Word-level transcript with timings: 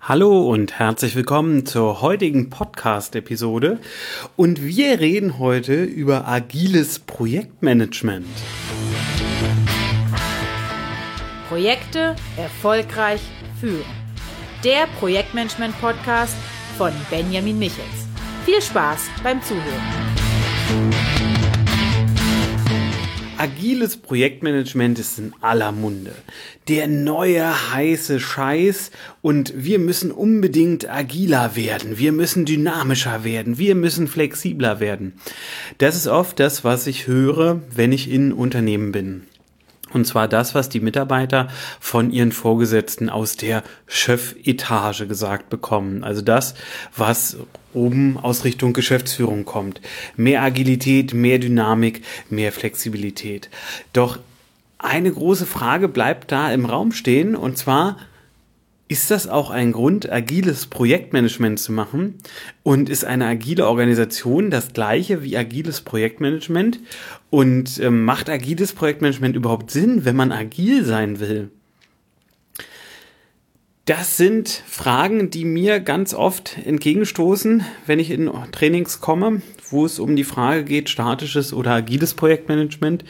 Hallo 0.00 0.48
und 0.48 0.78
herzlich 0.78 1.16
willkommen 1.16 1.66
zur 1.66 2.00
heutigen 2.00 2.50
Podcast-Episode. 2.50 3.80
Und 4.36 4.64
wir 4.64 5.00
reden 5.00 5.38
heute 5.38 5.82
über 5.82 6.26
agiles 6.28 7.00
Projektmanagement. 7.00 8.26
Projekte 11.48 12.14
erfolgreich 12.36 13.20
führen. 13.60 13.84
Der 14.64 14.86
Projektmanagement-Podcast 15.00 16.36
von 16.78 16.92
Benjamin 17.10 17.58
Michels. 17.58 18.06
Viel 18.46 18.62
Spaß 18.62 19.10
beim 19.24 19.42
Zuhören. 19.42 20.94
Agiles 23.38 23.96
Projektmanagement 23.96 24.98
ist 24.98 25.16
in 25.20 25.32
aller 25.40 25.70
Munde. 25.70 26.10
Der 26.66 26.88
neue 26.88 27.72
heiße 27.72 28.18
Scheiß 28.18 28.90
und 29.22 29.52
wir 29.56 29.78
müssen 29.78 30.10
unbedingt 30.10 30.90
agiler 30.90 31.54
werden. 31.54 31.98
Wir 31.98 32.10
müssen 32.10 32.46
dynamischer 32.46 33.22
werden. 33.22 33.56
Wir 33.56 33.76
müssen 33.76 34.08
flexibler 34.08 34.80
werden. 34.80 35.12
Das 35.78 35.94
ist 35.94 36.08
oft 36.08 36.40
das, 36.40 36.64
was 36.64 36.88
ich 36.88 37.06
höre, 37.06 37.62
wenn 37.72 37.92
ich 37.92 38.10
in 38.10 38.32
Unternehmen 38.32 38.90
bin. 38.90 39.27
Und 39.92 40.06
zwar 40.06 40.28
das, 40.28 40.54
was 40.54 40.68
die 40.68 40.80
Mitarbeiter 40.80 41.48
von 41.80 42.10
ihren 42.10 42.32
Vorgesetzten 42.32 43.08
aus 43.08 43.36
der 43.36 43.62
Chefetage 43.86 45.06
gesagt 45.06 45.48
bekommen. 45.48 46.04
Also 46.04 46.20
das, 46.20 46.54
was 46.96 47.38
oben 47.72 48.18
aus 48.18 48.44
Richtung 48.44 48.72
Geschäftsführung 48.72 49.44
kommt. 49.44 49.80
Mehr 50.16 50.42
Agilität, 50.42 51.14
mehr 51.14 51.38
Dynamik, 51.38 52.02
mehr 52.28 52.52
Flexibilität. 52.52 53.48
Doch 53.92 54.18
eine 54.78 55.12
große 55.12 55.46
Frage 55.46 55.88
bleibt 55.88 56.30
da 56.32 56.52
im 56.52 56.64
Raum 56.64 56.92
stehen 56.92 57.34
und 57.34 57.58
zwar, 57.58 57.96
ist 58.88 59.10
das 59.10 59.28
auch 59.28 59.50
ein 59.50 59.72
Grund, 59.72 60.10
agiles 60.10 60.66
Projektmanagement 60.66 61.58
zu 61.58 61.72
machen? 61.72 62.14
Und 62.62 62.88
ist 62.88 63.04
eine 63.04 63.26
agile 63.26 63.66
Organisation 63.68 64.50
das 64.50 64.72
gleiche 64.72 65.22
wie 65.22 65.36
agiles 65.36 65.82
Projektmanagement? 65.82 66.80
Und 67.28 67.78
ähm, 67.80 68.04
macht 68.04 68.30
agiles 68.30 68.72
Projektmanagement 68.72 69.36
überhaupt 69.36 69.70
Sinn, 69.70 70.06
wenn 70.06 70.16
man 70.16 70.32
agil 70.32 70.84
sein 70.84 71.20
will? 71.20 71.50
Das 73.88 74.18
sind 74.18 74.50
Fragen, 74.66 75.30
die 75.30 75.46
mir 75.46 75.80
ganz 75.80 76.12
oft 76.12 76.58
entgegenstoßen, 76.62 77.64
wenn 77.86 77.98
ich 77.98 78.10
in 78.10 78.30
Trainings 78.52 79.00
komme, 79.00 79.40
wo 79.70 79.86
es 79.86 79.98
um 79.98 80.14
die 80.14 80.24
Frage 80.24 80.62
geht, 80.64 80.90
statisches 80.90 81.54
oder 81.54 81.70
agiles 81.70 82.12
Projektmanagement. 82.12 83.02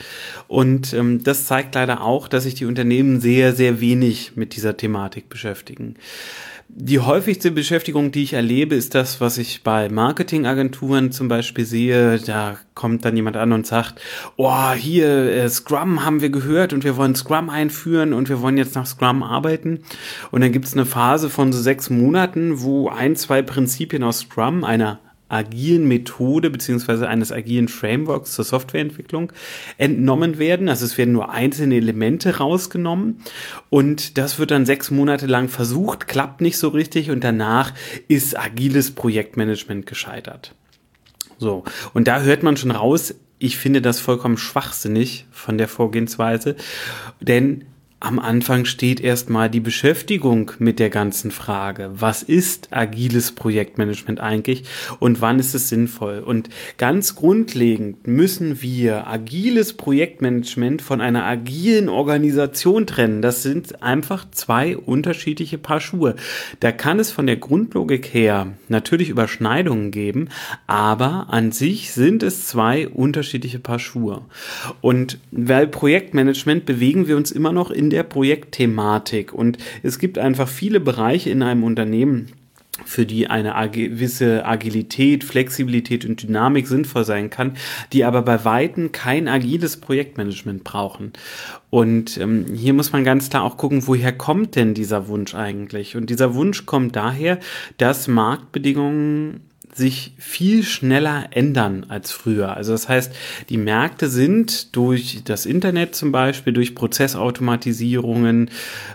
Und 0.46 0.92
ähm, 0.94 1.24
das 1.24 1.46
zeigt 1.46 1.74
leider 1.74 2.04
auch, 2.04 2.28
dass 2.28 2.44
sich 2.44 2.54
die 2.54 2.64
Unternehmen 2.64 3.20
sehr, 3.20 3.56
sehr 3.56 3.80
wenig 3.80 4.36
mit 4.36 4.54
dieser 4.54 4.76
Thematik 4.76 5.28
beschäftigen. 5.28 5.96
Die 6.70 7.00
häufigste 7.00 7.50
Beschäftigung, 7.50 8.12
die 8.12 8.22
ich 8.22 8.34
erlebe, 8.34 8.74
ist 8.74 8.94
das, 8.94 9.22
was 9.22 9.38
ich 9.38 9.62
bei 9.62 9.88
Marketingagenturen 9.88 11.12
zum 11.12 11.26
Beispiel 11.26 11.64
sehe. 11.64 12.18
Da 12.18 12.58
kommt 12.74 13.06
dann 13.06 13.16
jemand 13.16 13.38
an 13.38 13.52
und 13.52 13.66
sagt, 13.66 14.02
oh, 14.36 14.72
hier, 14.72 15.08
äh, 15.08 15.48
Scrum 15.48 16.04
haben 16.04 16.20
wir 16.20 16.28
gehört 16.28 16.74
und 16.74 16.84
wir 16.84 16.98
wollen 16.98 17.14
Scrum 17.14 17.48
einführen 17.48 18.12
und 18.12 18.28
wir 18.28 18.42
wollen 18.42 18.58
jetzt 18.58 18.74
nach 18.74 18.84
Scrum 18.84 19.22
arbeiten. 19.22 19.80
Und 20.30 20.42
dann 20.42 20.52
gibt 20.52 20.66
es 20.66 20.74
eine 20.74 20.84
Phase 20.84 21.30
von 21.30 21.54
so 21.54 21.60
sechs 21.60 21.88
Monaten, 21.88 22.60
wo 22.60 22.90
ein, 22.90 23.16
zwei 23.16 23.40
Prinzipien 23.40 24.04
aus 24.04 24.20
Scrum, 24.20 24.62
einer 24.62 25.00
agilen 25.28 25.86
Methode 25.86 26.50
beziehungsweise 26.50 27.08
eines 27.08 27.32
agilen 27.32 27.68
Frameworks 27.68 28.32
zur 28.32 28.44
Softwareentwicklung 28.44 29.32
entnommen 29.76 30.38
werden. 30.38 30.68
Also 30.68 30.84
es 30.84 30.98
werden 30.98 31.12
nur 31.12 31.30
einzelne 31.30 31.76
Elemente 31.76 32.38
rausgenommen 32.38 33.20
und 33.70 34.18
das 34.18 34.38
wird 34.38 34.50
dann 34.50 34.66
sechs 34.66 34.90
Monate 34.90 35.26
lang 35.26 35.48
versucht, 35.48 36.08
klappt 36.08 36.40
nicht 36.40 36.58
so 36.58 36.68
richtig 36.68 37.10
und 37.10 37.24
danach 37.24 37.72
ist 38.08 38.38
agiles 38.38 38.90
Projektmanagement 38.90 39.86
gescheitert. 39.86 40.54
So, 41.38 41.64
und 41.94 42.08
da 42.08 42.22
hört 42.22 42.42
man 42.42 42.56
schon 42.56 42.72
raus, 42.72 43.14
ich 43.38 43.56
finde 43.56 43.80
das 43.80 44.00
vollkommen 44.00 44.36
schwachsinnig 44.36 45.26
von 45.30 45.58
der 45.58 45.68
Vorgehensweise, 45.68 46.56
denn 47.20 47.66
am 48.00 48.20
Anfang 48.20 48.64
steht 48.64 49.00
erstmal 49.00 49.50
die 49.50 49.58
Beschäftigung 49.58 50.52
mit 50.60 50.78
der 50.78 50.88
ganzen 50.88 51.32
Frage. 51.32 51.90
Was 51.94 52.22
ist 52.22 52.68
agiles 52.70 53.32
Projektmanagement 53.32 54.20
eigentlich 54.20 54.62
und 55.00 55.20
wann 55.20 55.40
ist 55.40 55.52
es 55.52 55.68
sinnvoll? 55.68 56.20
Und 56.20 56.48
ganz 56.76 57.16
grundlegend 57.16 58.06
müssen 58.06 58.62
wir 58.62 59.08
agiles 59.08 59.72
Projektmanagement 59.72 60.80
von 60.80 61.00
einer 61.00 61.24
agilen 61.24 61.88
Organisation 61.88 62.86
trennen. 62.86 63.20
Das 63.20 63.42
sind 63.42 63.82
einfach 63.82 64.30
zwei 64.30 64.76
unterschiedliche 64.76 65.58
Paar 65.58 65.80
Schuhe. 65.80 66.14
Da 66.60 66.70
kann 66.70 67.00
es 67.00 67.10
von 67.10 67.26
der 67.26 67.36
Grundlogik 67.36 68.14
her 68.14 68.52
natürlich 68.68 69.08
Überschneidungen 69.08 69.90
geben, 69.90 70.28
aber 70.68 71.26
an 71.30 71.50
sich 71.50 71.92
sind 71.92 72.22
es 72.22 72.46
zwei 72.46 72.86
unterschiedliche 72.86 73.58
Paar 73.58 73.80
Schuhe. 73.80 74.22
Und 74.80 75.18
weil 75.32 75.66
Projektmanagement 75.66 76.64
bewegen 76.64 77.08
wir 77.08 77.16
uns 77.16 77.32
immer 77.32 77.50
noch 77.50 77.72
in 77.72 77.87
der 77.90 78.02
Projektthematik. 78.02 79.32
Und 79.32 79.58
es 79.82 79.98
gibt 79.98 80.18
einfach 80.18 80.48
viele 80.48 80.80
Bereiche 80.80 81.30
in 81.30 81.42
einem 81.42 81.64
Unternehmen, 81.64 82.32
für 82.84 83.06
die 83.06 83.28
eine 83.28 83.54
gewisse 83.70 84.46
Agilität, 84.46 85.24
Flexibilität 85.24 86.04
und 86.04 86.22
Dynamik 86.22 86.68
sinnvoll 86.68 87.04
sein 87.04 87.30
kann, 87.30 87.56
die 87.92 88.04
aber 88.04 88.22
bei 88.22 88.44
Weitem 88.44 88.92
kein 88.92 89.28
agiles 89.28 89.78
Projektmanagement 89.78 90.64
brauchen. 90.64 91.12
Und 91.70 92.18
ähm, 92.18 92.46
hier 92.54 92.72
muss 92.72 92.92
man 92.92 93.04
ganz 93.04 93.30
klar 93.30 93.42
auch 93.42 93.56
gucken, 93.56 93.86
woher 93.86 94.12
kommt 94.12 94.56
denn 94.56 94.74
dieser 94.74 95.08
Wunsch 95.08 95.34
eigentlich? 95.34 95.96
Und 95.96 96.08
dieser 96.08 96.34
Wunsch 96.34 96.66
kommt 96.66 96.96
daher, 96.96 97.38
dass 97.76 98.08
Marktbedingungen 98.08 99.40
sich 99.74 100.12
viel 100.18 100.64
schneller 100.64 101.26
ändern 101.30 101.86
als 101.88 102.10
früher. 102.10 102.56
Also 102.56 102.72
das 102.72 102.88
heißt, 102.88 103.12
die 103.48 103.58
Märkte 103.58 104.08
sind 104.08 104.74
durch 104.76 105.22
das 105.24 105.46
Internet 105.46 105.94
zum 105.94 106.12
Beispiel, 106.12 106.52
durch 106.52 106.74
Prozessautomatisierungen, 106.74 108.50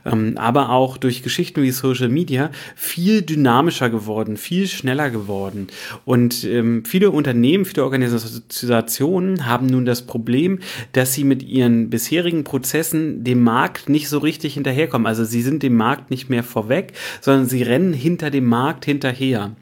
ähm, 0.06 0.38
aber 0.38 0.70
auch 0.70 0.98
durch 0.98 1.24
Geschichten 1.24 1.62
wie 1.62 1.72
Social 1.72 2.10
Media 2.10 2.52
viel 2.76 3.22
dynamischer 3.22 3.90
geworden, 3.90 4.38
viel 4.38 4.68
schneller 4.68 5.10
geworden. 5.10 5.68
Und 6.06 6.44
ähm, 6.44 6.84
viele 6.86 7.12
Unternehmen, 7.12 7.66
viele 7.66 7.84
Organisationen 7.84 9.46
haben 9.46 9.68
nun 9.68 9.86
das 9.86 10.04
Problem, 10.04 10.60
dass 10.92 11.14
sie 11.14 11.24
mit 11.24 11.44
ihren 11.44 11.90
bisherigen 11.90 12.44
Prozessen 12.44 13.24
dem 13.24 13.42
Markt 13.42 13.90
nicht 13.90 14.10
so 14.10 14.18
richtig 14.18 14.56
hinterherkommen. 14.56 15.08
Also 15.08 15.24
sie 15.24 15.42
sind 15.42 15.64
dem 15.64 15.76
Markt 15.76 16.10
nicht 16.12 16.30
mehr 16.30 16.44
vorweg, 16.44 16.94
sondern 17.22 17.48
sie 17.48 17.64
rennen 17.64 17.94
hinter 17.94 18.30
dem 18.30 18.46
Markt 18.46 18.86
hinterher. 18.86 19.56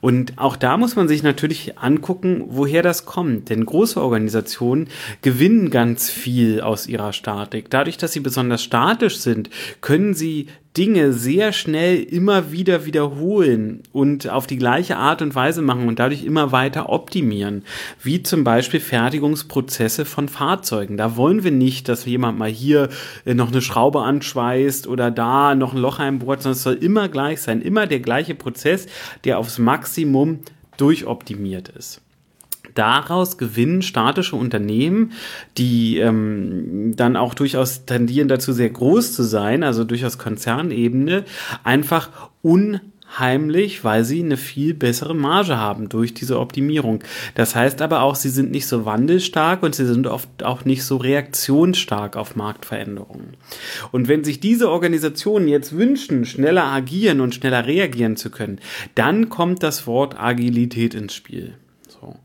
Und 0.00 0.38
auch 0.42 0.56
da 0.56 0.76
muss 0.76 0.96
man 0.96 1.08
sich 1.08 1.22
natürlich 1.22 1.78
angucken, 1.78 2.44
woher 2.48 2.82
das 2.82 3.06
kommt. 3.06 3.48
Denn 3.48 3.64
große 3.64 4.00
Organisationen 4.00 4.88
gewinnen 5.22 5.70
ganz 5.70 6.10
viel 6.10 6.60
aus 6.60 6.86
ihrer 6.86 7.12
Statik. 7.12 7.70
Dadurch, 7.70 7.96
dass 7.96 8.12
sie 8.12 8.20
besonders 8.20 8.62
statisch 8.62 9.18
sind, 9.18 9.50
können 9.80 10.14
sie 10.14 10.48
Dinge 10.76 11.12
sehr 11.12 11.52
schnell 11.52 12.02
immer 12.02 12.50
wieder 12.50 12.86
wiederholen 12.86 13.82
und 13.92 14.28
auf 14.28 14.46
die 14.46 14.56
gleiche 14.56 14.96
Art 14.96 15.20
und 15.22 15.34
Weise 15.34 15.62
machen 15.62 15.86
und 15.86 15.98
dadurch 15.98 16.24
immer 16.24 16.52
weiter 16.52 16.88
optimieren. 16.88 17.64
Wie 18.02 18.22
zum 18.22 18.42
Beispiel 18.42 18.80
Fertigungsprozesse 18.80 20.04
von 20.04 20.28
Fahrzeugen. 20.28 20.96
Da 20.96 21.16
wollen 21.16 21.44
wir 21.44 21.50
nicht, 21.50 21.88
dass 21.88 22.06
jemand 22.06 22.38
mal 22.38 22.50
hier 22.50 22.88
äh, 23.24 23.34
noch 23.34 23.50
eine 23.50 23.62
Schraube 23.62 24.02
anschweißt 24.02 24.86
oder 24.86 25.10
da 25.10 25.54
noch 25.54 25.74
ein 25.74 25.80
Loch 25.80 25.98
einbohrt, 25.98 26.42
sondern 26.42 26.56
es 26.56 26.62
soll 26.62 26.74
immer 26.74 27.08
gleich 27.08 27.40
sein. 27.40 27.62
Immer 27.62 27.86
der 27.86 28.00
gleiche 28.00 28.34
Prozess, 28.34 28.86
der 29.24 29.38
aufs 29.38 29.58
Maximum 29.58 30.40
durchoptimiert 30.76 31.68
ist 31.68 32.01
daraus 32.74 33.38
gewinnen 33.38 33.82
statische 33.82 34.36
Unternehmen, 34.36 35.12
die 35.58 35.98
ähm, 35.98 36.94
dann 36.96 37.16
auch 37.16 37.34
durchaus 37.34 37.84
tendieren 37.84 38.28
dazu, 38.28 38.52
sehr 38.52 38.70
groß 38.70 39.12
zu 39.12 39.22
sein, 39.22 39.62
also 39.62 39.84
durchaus 39.84 40.18
Konzernebene, 40.18 41.24
einfach 41.64 42.10
unheimlich, 42.42 43.84
weil 43.84 44.04
sie 44.04 44.22
eine 44.22 44.36
viel 44.36 44.74
bessere 44.74 45.14
Marge 45.14 45.56
haben 45.56 45.88
durch 45.88 46.14
diese 46.14 46.40
Optimierung. 46.40 47.04
Das 47.34 47.54
heißt 47.54 47.82
aber 47.82 48.02
auch, 48.02 48.14
sie 48.14 48.30
sind 48.30 48.50
nicht 48.50 48.66
so 48.66 48.84
wandelstark 48.84 49.62
und 49.62 49.74
sie 49.74 49.86
sind 49.86 50.06
oft 50.06 50.42
auch 50.42 50.64
nicht 50.64 50.84
so 50.84 50.96
reaktionsstark 50.96 52.16
auf 52.16 52.36
Marktveränderungen. 52.36 53.36
Und 53.90 54.08
wenn 54.08 54.24
sich 54.24 54.40
diese 54.40 54.70
Organisationen 54.70 55.48
jetzt 55.48 55.76
wünschen, 55.76 56.24
schneller 56.24 56.64
agieren 56.64 57.20
und 57.20 57.34
schneller 57.34 57.66
reagieren 57.66 58.16
zu 58.16 58.30
können, 58.30 58.60
dann 58.94 59.28
kommt 59.28 59.62
das 59.62 59.86
Wort 59.86 60.18
Agilität 60.18 60.94
ins 60.94 61.14
Spiel. 61.14 61.54
So. 62.02 62.16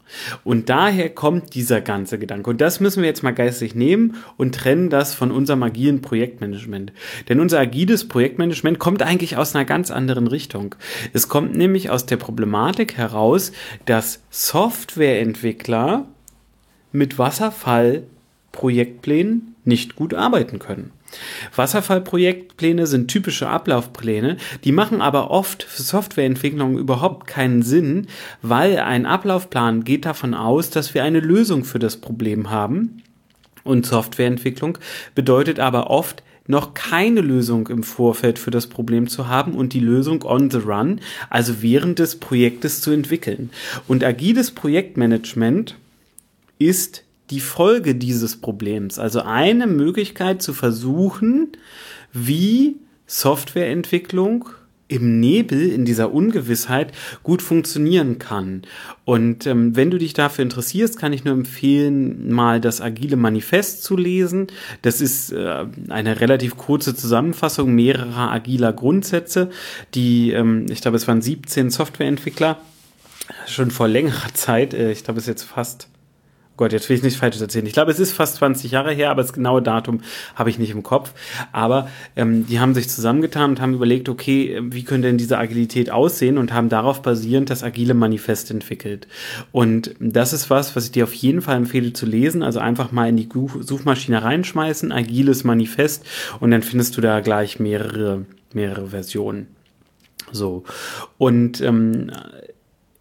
Und 0.43 0.69
daher 0.69 1.09
kommt 1.09 1.53
dieser 1.53 1.81
ganze 1.81 2.17
Gedanke. 2.17 2.49
Und 2.49 2.61
das 2.61 2.79
müssen 2.79 3.03
wir 3.03 3.07
jetzt 3.07 3.21
mal 3.21 3.31
geistig 3.31 3.75
nehmen 3.75 4.15
und 4.35 4.55
trennen 4.55 4.89
das 4.89 5.13
von 5.13 5.31
unserem 5.31 5.61
agilen 5.61 6.01
Projektmanagement. 6.01 6.91
Denn 7.29 7.39
unser 7.39 7.59
agiles 7.59 8.07
Projektmanagement 8.07 8.79
kommt 8.79 9.03
eigentlich 9.03 9.37
aus 9.37 9.53
einer 9.53 9.65
ganz 9.65 9.91
anderen 9.91 10.25
Richtung. 10.25 10.73
Es 11.13 11.29
kommt 11.29 11.55
nämlich 11.55 11.91
aus 11.91 12.07
der 12.07 12.17
Problematik 12.17 12.97
heraus, 12.97 13.51
dass 13.85 14.23
Softwareentwickler 14.31 16.07
mit 16.91 17.19
Wasserfall 17.19 18.03
Projektplänen 18.51 19.53
nicht 19.67 19.95
gut 19.95 20.13
arbeiten 20.13 20.59
können. 20.59 20.91
Wasserfallprojektpläne 21.55 22.87
sind 22.87 23.07
typische 23.07 23.47
Ablaufpläne, 23.47 24.37
die 24.63 24.71
machen 24.71 25.01
aber 25.01 25.31
oft 25.31 25.63
für 25.63 25.81
Softwareentwicklung 25.81 26.77
überhaupt 26.77 27.27
keinen 27.27 27.61
Sinn, 27.61 28.07
weil 28.41 28.79
ein 28.79 29.05
Ablaufplan 29.05 29.83
geht 29.83 30.05
davon 30.05 30.33
aus, 30.33 30.69
dass 30.69 30.93
wir 30.93 31.03
eine 31.03 31.19
Lösung 31.19 31.63
für 31.63 31.79
das 31.79 31.97
Problem 31.97 32.49
haben. 32.49 33.03
Und 33.63 33.85
Softwareentwicklung 33.85 34.77
bedeutet 35.13 35.59
aber 35.59 35.89
oft, 35.89 36.23
noch 36.47 36.73
keine 36.73 37.21
Lösung 37.21 37.67
im 37.67 37.83
Vorfeld 37.83 38.39
für 38.39 38.51
das 38.51 38.67
Problem 38.67 39.07
zu 39.07 39.27
haben 39.27 39.53
und 39.53 39.73
die 39.73 39.81
Lösung 39.81 40.23
on 40.23 40.49
the 40.49 40.57
run, 40.57 41.01
also 41.29 41.61
während 41.61 41.99
des 41.99 42.17
Projektes 42.17 42.81
zu 42.81 42.91
entwickeln. 42.91 43.49
Und 43.87 44.03
agiles 44.03 44.51
Projektmanagement 44.51 45.75
ist 46.57 47.03
die 47.29 47.39
Folge 47.39 47.95
dieses 47.95 48.37
Problems. 48.37 48.99
Also 48.99 49.21
eine 49.21 49.67
Möglichkeit 49.67 50.41
zu 50.41 50.53
versuchen, 50.53 51.51
wie 52.13 52.77
Softwareentwicklung 53.05 54.49
im 54.89 55.19
Nebel, 55.19 55.69
in 55.69 55.85
dieser 55.85 56.13
Ungewissheit 56.13 56.93
gut 57.23 57.41
funktionieren 57.41 58.19
kann. 58.19 58.61
Und 59.03 59.45
ähm, 59.45 59.75
wenn 59.75 59.91
du 59.91 59.97
dich 59.97 60.13
dafür 60.13 60.43
interessierst, 60.43 60.97
kann 60.97 61.11
ich 61.11 61.25
nur 61.25 61.33
empfehlen, 61.33 62.31
mal 62.31 62.61
das 62.61 62.79
Agile 62.79 63.17
Manifest 63.17 63.83
zu 63.83 63.97
lesen. 63.97 64.47
Das 64.81 65.01
ist 65.01 65.33
äh, 65.33 65.65
eine 65.89 66.21
relativ 66.21 66.55
kurze 66.57 66.95
Zusammenfassung 66.95 67.73
mehrerer 67.73 68.31
agiler 68.31 68.71
Grundsätze, 68.71 69.49
die, 69.93 70.31
ähm, 70.31 70.67
ich 70.69 70.81
glaube, 70.81 70.97
es 70.97 71.07
waren 71.07 71.21
17 71.21 71.69
Softwareentwickler, 71.69 72.57
schon 73.45 73.71
vor 73.71 73.89
längerer 73.89 74.33
Zeit, 74.33 74.73
äh, 74.73 74.91
ich 74.91 75.03
glaube, 75.03 75.19
es 75.19 75.25
ist 75.25 75.29
jetzt 75.29 75.43
fast 75.43 75.89
Gott, 76.57 76.73
jetzt 76.73 76.89
will 76.89 76.97
ich 76.97 77.03
nicht 77.03 77.17
falsch 77.17 77.39
erzählen. 77.39 77.67
Ich 77.67 77.73
glaube, 77.73 77.91
es 77.91 77.99
ist 77.99 78.11
fast 78.11 78.35
20 78.37 78.71
Jahre 78.71 78.91
her, 78.91 79.11
aber 79.11 79.21
das 79.21 79.31
genaue 79.31 79.61
Datum 79.61 80.01
habe 80.35 80.49
ich 80.49 80.57
nicht 80.57 80.71
im 80.71 80.81
Kopf. 80.81 81.13
Aber 81.51 81.89
ähm, 82.15 82.47
die 82.47 82.59
haben 82.59 82.73
sich 82.73 82.89
zusammengetan 82.89 83.51
und 83.51 83.61
haben 83.61 83.75
überlegt, 83.75 84.09
okay, 84.09 84.55
äh, 84.55 84.61
wie 84.63 84.83
könnte 84.83 85.07
denn 85.07 85.19
diese 85.19 85.37
Agilität 85.37 85.91
aussehen 85.91 86.39
und 86.39 86.51
haben 86.51 86.69
darauf 86.69 87.03
basierend 87.03 87.51
das 87.51 87.63
agile 87.63 87.93
Manifest 87.93 88.49
entwickelt. 88.49 89.07
Und 89.51 89.93
das 89.99 90.33
ist 90.33 90.49
was, 90.49 90.75
was 90.75 90.85
ich 90.85 90.91
dir 90.91 91.03
auf 91.03 91.13
jeden 91.13 91.41
Fall 91.41 91.57
empfehle 91.57 91.93
zu 91.93 92.07
lesen. 92.07 92.41
Also 92.41 92.59
einfach 92.59 92.91
mal 92.91 93.07
in 93.07 93.17
die 93.17 93.29
Suchmaschine 93.61 94.23
reinschmeißen, 94.23 94.91
agiles 94.91 95.43
Manifest 95.43 96.05
und 96.39 96.49
dann 96.49 96.63
findest 96.63 96.97
du 96.97 97.01
da 97.01 97.19
gleich 97.19 97.59
mehrere, 97.59 98.25
mehrere 98.53 98.87
Versionen. 98.87 99.47
So. 100.31 100.63
Und 101.17 101.61
ähm, 101.61 102.11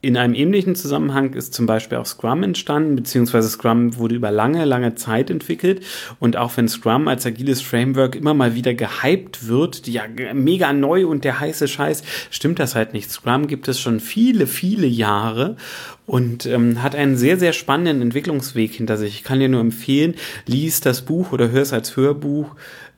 in 0.07 0.17
einem 0.17 0.35
ähnlichen 0.35 0.77
Zusammenhang 0.77 1.35
ist 1.35 1.53
zum 1.53 1.67
Beispiel 1.67 1.99
auch 1.99 2.07
Scrum 2.07 2.45
entstanden, 2.45 2.95
beziehungsweise 2.95 3.49
Scrum 3.49 3.97
wurde 3.99 4.15
über 4.15 4.31
lange, 4.31 4.65
lange 4.65 4.95
Zeit 4.95 5.31
entwickelt. 5.31 5.83
Und 6.21 6.37
auch 6.37 6.57
wenn 6.57 6.69
Scrum 6.69 7.09
als 7.09 7.27
agiles 7.27 7.61
Framework 7.61 8.15
immer 8.15 8.33
mal 8.33 8.55
wieder 8.55 8.73
gehypt 8.73 9.49
wird, 9.49 9.89
ja, 9.89 10.03
mega 10.33 10.73
neu 10.73 11.09
und 11.09 11.25
der 11.25 11.41
heiße 11.41 11.67
Scheiß, 11.67 12.05
stimmt 12.31 12.61
das 12.61 12.77
halt 12.77 12.93
nicht. 12.93 13.11
Scrum 13.11 13.49
gibt 13.49 13.67
es 13.67 13.81
schon 13.81 13.99
viele, 13.99 14.47
viele 14.47 14.87
Jahre 14.87 15.57
und 16.07 16.47
ähm, 16.47 16.85
hat 16.85 16.95
einen 16.95 17.17
sehr, 17.17 17.37
sehr 17.37 17.53
spannenden 17.53 18.01
Entwicklungsweg 18.01 18.73
hinter 18.73 18.97
sich. 18.97 19.17
Ich 19.17 19.25
kann 19.25 19.41
dir 19.41 19.49
nur 19.49 19.61
empfehlen, 19.61 20.15
lies 20.47 20.81
das 20.81 21.03
Buch 21.03 21.33
oder 21.33 21.51
hör 21.51 21.63
es 21.63 21.73
als 21.73 21.97
Hörbuch 21.97 22.55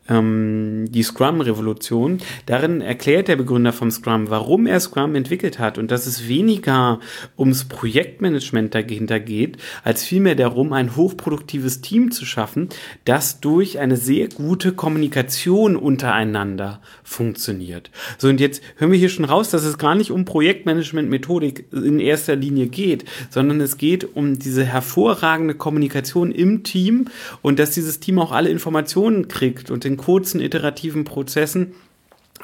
ähm, 0.08 0.86
die 0.88 1.02
Scrum-Revolution. 1.02 2.18
Darin 2.46 2.80
erklärt 2.80 3.28
der 3.28 3.36
Begründer 3.36 3.72
vom 3.72 3.90
Scrum, 3.90 4.30
warum 4.30 4.66
er 4.66 4.80
Scrum 4.80 5.14
entwickelt 5.14 5.58
hat 5.58 5.78
und 5.78 5.90
dass 5.90 6.06
es 6.06 6.28
weniger 6.28 7.00
ums 7.36 7.64
Projektmanagement 7.64 8.74
dahinter 8.74 9.20
geht, 9.20 9.58
als 9.84 10.04
vielmehr 10.04 10.34
darum, 10.34 10.72
ein 10.72 10.96
hochproduktives 10.96 11.80
Team 11.80 12.10
zu 12.10 12.24
schaffen, 12.24 12.68
das 13.04 13.40
durch 13.40 13.78
eine 13.78 13.96
sehr 13.96 14.28
gute 14.28 14.72
Kommunikation 14.72 15.76
untereinander 15.76 16.80
funktioniert. 17.04 17.90
So, 18.16 18.28
und 18.28 18.40
jetzt 18.40 18.62
hören 18.76 18.92
wir 18.92 18.98
hier 18.98 19.08
schon 19.08 19.24
raus, 19.24 19.50
dass 19.50 19.64
es 19.64 19.78
gar 19.78 19.94
nicht 19.94 20.10
um 20.10 20.24
Projektmanagement-Methodik 20.24 21.66
in 21.72 22.00
erster 22.00 22.36
Linie 22.36 22.66
geht, 22.66 23.04
sondern 23.30 23.60
es 23.60 23.76
geht 23.76 24.16
um 24.16 24.38
diese 24.38 24.64
hervorragende 24.64 25.54
Kommunikation 25.54 26.30
im 26.30 26.62
Team 26.62 27.06
und 27.42 27.58
dass 27.58 27.72
dieses 27.72 28.00
Team 28.00 28.18
auch 28.18 28.32
alle 28.32 28.48
Informationen 28.48 29.28
kriegt 29.28 29.70
und 29.70 29.84
den 29.84 29.97
kurzen 29.98 30.40
iterativen 30.40 31.04
Prozessen 31.04 31.74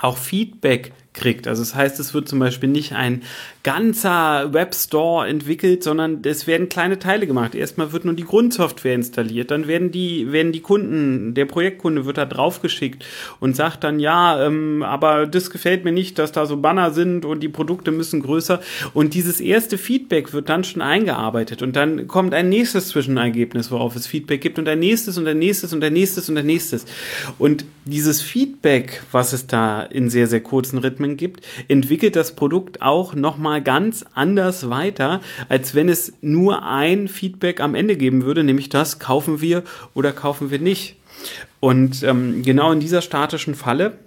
auch 0.01 0.19
Feedback 0.19 0.93
kriegt. 1.12 1.47
Also 1.47 1.62
das 1.62 1.75
heißt, 1.75 1.99
es 2.01 2.12
wird 2.12 2.29
zum 2.29 2.39
Beispiel 2.39 2.69
nicht 2.69 2.93
ein 2.93 3.23
ganzer 3.64 4.52
Webstore 4.52 5.26
entwickelt, 5.26 5.82
sondern 5.82 6.20
es 6.22 6.46
werden 6.46 6.69
kleine 6.69 6.99
Teile 6.99 7.26
gemacht. 7.26 7.55
Erstmal 7.55 7.93
wird 7.93 8.05
nur 8.05 8.14
die 8.14 8.25
Grundsoftware 8.25 8.94
installiert, 8.94 9.50
dann 9.50 9.66
werden 9.66 9.90
die, 9.90 10.31
werden 10.31 10.52
die 10.52 10.61
Kunden, 10.61 11.32
der 11.32 11.46
Projektkunde 11.46 12.05
wird 12.05 12.19
da 12.19 12.26
draufgeschickt 12.26 13.05
und 13.40 13.56
sagt 13.56 13.82
dann, 13.82 13.99
ja, 14.00 14.46
ähm, 14.46 14.82
aber 14.82 15.26
das 15.26 15.50
gefällt 15.50 15.84
mir 15.84 15.93
nicht, 15.93 16.19
dass 16.19 16.31
da 16.31 16.44
so 16.44 16.58
Banner 16.58 16.90
sind 16.90 17.25
und 17.25 17.40
die 17.40 17.49
Produkte 17.49 17.90
müssen 17.90 18.20
größer. 18.20 18.61
Und 18.93 19.14
dieses 19.14 19.40
erste 19.40 19.78
Feedback 19.78 20.34
wird 20.34 20.50
dann 20.50 20.62
schon 20.62 20.82
eingearbeitet 20.82 21.62
und 21.62 21.75
dann 21.75 22.06
kommt 22.06 22.34
ein 22.34 22.50
nächstes 22.50 22.88
Zwischenergebnis, 22.88 23.70
worauf 23.70 23.96
es 23.96 24.06
Feedback 24.06 24.43
gibt 24.43 24.58
und 24.58 24.69
ein 24.69 24.78
nächstes 24.78 25.16
und 25.16 25.26
ein 25.26 25.38
nächstes 25.38 25.72
und 25.72 25.82
ein 25.82 25.94
nächstes 25.94 26.28
und 26.28 26.37
ein 26.37 26.46
nächstes. 26.46 26.84
Und 27.38 27.64
dieses 27.87 28.20
Feedback, 28.20 29.02
was 29.11 29.32
es 29.32 29.46
da 29.46 29.82
in 29.82 30.11
sehr, 30.11 30.26
sehr 30.26 30.40
kurzen 30.40 30.78
Rhythmen 30.78 31.16
gibt, 31.16 31.44
entwickelt 31.69 32.14
das 32.14 32.37
Produkt 32.37 32.82
auch 32.82 33.14
nochmal 33.14 33.54
ganz 33.61 34.05
anders 34.15 34.71
weiter, 34.71 35.21
als 35.49 35.75
wenn 35.75 35.89
es 35.89 36.15
nur 36.21 36.65
ein 36.65 37.09
Feedback 37.09 37.61
am 37.61 37.75
Ende 37.75 37.97
geben 37.97 38.25
würde, 38.25 38.45
nämlich 38.45 38.69
das 38.69 38.99
kaufen 38.99 39.41
wir 39.41 39.62
oder 39.95 40.12
kaufen 40.12 40.51
wir 40.51 40.59
nicht. 40.59 40.97
Und 41.61 42.03
ähm, 42.03 42.43
genau 42.43 42.73
in 42.73 42.81
dieser 42.81 43.01
statischen 43.01 43.55
Falle 43.55 43.99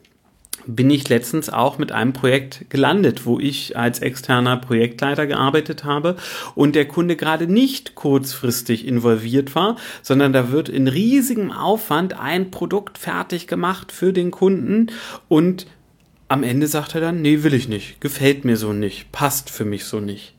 bin 0.67 0.89
ich 0.89 1.07
letztens 1.07 1.49
auch 1.49 1.77
mit 1.77 1.91
einem 1.91 2.13
Projekt 2.13 2.69
gelandet, 2.69 3.25
wo 3.25 3.39
ich 3.39 3.77
als 3.77 3.99
externer 3.99 4.57
Projektleiter 4.57 5.25
gearbeitet 5.25 5.85
habe 5.85 6.17
und 6.55 6.75
der 6.75 6.87
Kunde 6.87 7.15
gerade 7.15 7.47
nicht 7.47 7.95
kurzfristig 7.95 8.85
involviert 8.85 9.55
war, 9.55 9.77
sondern 10.01 10.33
da 10.33 10.51
wird 10.51 10.69
in 10.69 10.87
riesigem 10.87 11.51
Aufwand 11.51 12.19
ein 12.19 12.51
Produkt 12.51 12.97
fertig 12.97 13.47
gemacht 13.47 13.91
für 13.91 14.11
den 14.11 14.31
Kunden 14.31 14.87
und 15.29 15.67
am 16.29 16.43
Ende 16.43 16.67
sagt 16.67 16.95
er 16.95 17.01
dann, 17.01 17.21
nee, 17.21 17.43
will 17.43 17.53
ich 17.53 17.69
nicht, 17.69 18.01
gefällt 18.01 18.43
mir 18.43 18.57
so 18.57 18.73
nicht, 18.73 19.11
passt 19.11 19.49
für 19.49 19.65
mich 19.65 19.85
so 19.85 19.99
nicht. 19.99 20.33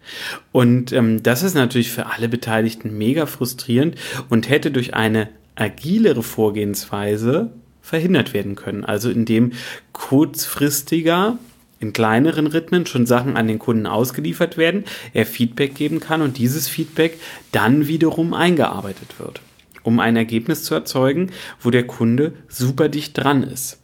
Und 0.53 0.93
ähm, 0.93 1.23
das 1.23 1.43
ist 1.43 1.55
natürlich 1.55 1.91
für 1.91 2.07
alle 2.07 2.29
Beteiligten 2.29 2.97
mega 2.97 3.27
frustrierend 3.27 3.97
und 4.29 4.49
hätte 4.49 4.71
durch 4.71 4.95
eine 4.95 5.29
agilere 5.55 6.23
Vorgehensweise 6.23 7.51
verhindert 7.81 8.35
werden 8.35 8.55
können. 8.55 8.85
Also 8.85 9.11
indem 9.11 9.53
kurzfristiger 9.93 11.39
in 11.81 11.93
kleineren 11.93 12.49
Rhythmen 12.49 12.87
schon 12.87 13.07
Sachen 13.07 13.37
an 13.37 13.47
den 13.47 13.59
Kunden 13.59 13.87
ausgeliefert 13.87 14.57
werden, 14.59 14.85
er 15.15 15.27
Feedback 15.27 15.75
geben 15.75 16.01
kann 16.01 16.23
und 16.23 16.37
dieses 16.37 16.69
Feedback 16.69 17.19
dann 17.53 17.87
wiederum 17.87 18.35
eingearbeitet 18.35 19.19
wird, 19.19 19.41
um 19.85 20.01
ein 20.01 20.17
Ergebnis 20.17 20.65
zu 20.65 20.75
erzeugen, 20.75 21.31
wo 21.61 21.71
der 21.71 21.87
Kunde 21.87 22.33
super 22.49 22.89
dicht 22.89 23.17
dran 23.17 23.43
ist. 23.43 23.79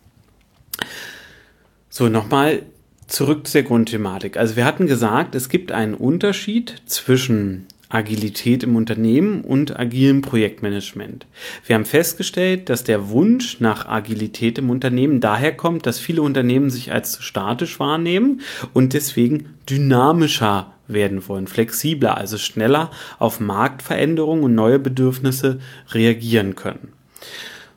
So, 1.96 2.08
nochmal 2.08 2.62
zurück 3.06 3.46
zur 3.46 3.62
Grundthematik. 3.62 4.36
Also 4.36 4.56
wir 4.56 4.64
hatten 4.64 4.88
gesagt, 4.88 5.36
es 5.36 5.48
gibt 5.48 5.70
einen 5.70 5.94
Unterschied 5.94 6.82
zwischen 6.86 7.66
Agilität 7.88 8.64
im 8.64 8.74
Unternehmen 8.74 9.42
und 9.42 9.78
agilem 9.78 10.20
Projektmanagement. 10.20 11.24
Wir 11.64 11.76
haben 11.76 11.84
festgestellt, 11.84 12.68
dass 12.68 12.82
der 12.82 13.10
Wunsch 13.10 13.60
nach 13.60 13.86
Agilität 13.86 14.58
im 14.58 14.70
Unternehmen 14.70 15.20
daher 15.20 15.56
kommt, 15.56 15.86
dass 15.86 16.00
viele 16.00 16.22
Unternehmen 16.22 16.68
sich 16.68 16.90
als 16.90 17.22
statisch 17.22 17.78
wahrnehmen 17.78 18.40
und 18.72 18.92
deswegen 18.92 19.54
dynamischer 19.70 20.74
werden 20.88 21.28
wollen, 21.28 21.46
flexibler, 21.46 22.16
also 22.16 22.38
schneller 22.38 22.90
auf 23.20 23.38
Marktveränderungen 23.38 24.42
und 24.42 24.56
neue 24.56 24.80
Bedürfnisse 24.80 25.60
reagieren 25.92 26.56
können. 26.56 26.92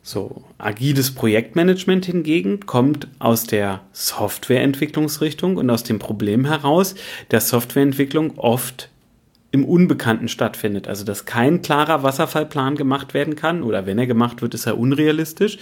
So, 0.07 0.45
agiles 0.57 1.11
Projektmanagement 1.11 2.05
hingegen 2.05 2.61
kommt 2.65 3.09
aus 3.19 3.45
der 3.45 3.81
Softwareentwicklungsrichtung 3.91 5.57
und 5.57 5.69
aus 5.69 5.83
dem 5.83 5.99
Problem 5.99 6.45
heraus, 6.45 6.95
dass 7.27 7.49
Softwareentwicklung 7.49 8.37
oft 8.37 8.87
im 9.51 9.65
Unbekannten 9.65 10.29
stattfindet. 10.29 10.87
Also, 10.87 11.03
dass 11.03 11.25
kein 11.25 11.61
klarer 11.61 12.03
Wasserfallplan 12.03 12.77
gemacht 12.77 13.13
werden 13.13 13.35
kann 13.35 13.63
oder 13.63 13.85
wenn 13.85 13.99
er 13.99 14.07
gemacht 14.07 14.41
wird, 14.41 14.53
ist 14.53 14.65
er 14.65 14.77
unrealistisch 14.77 15.57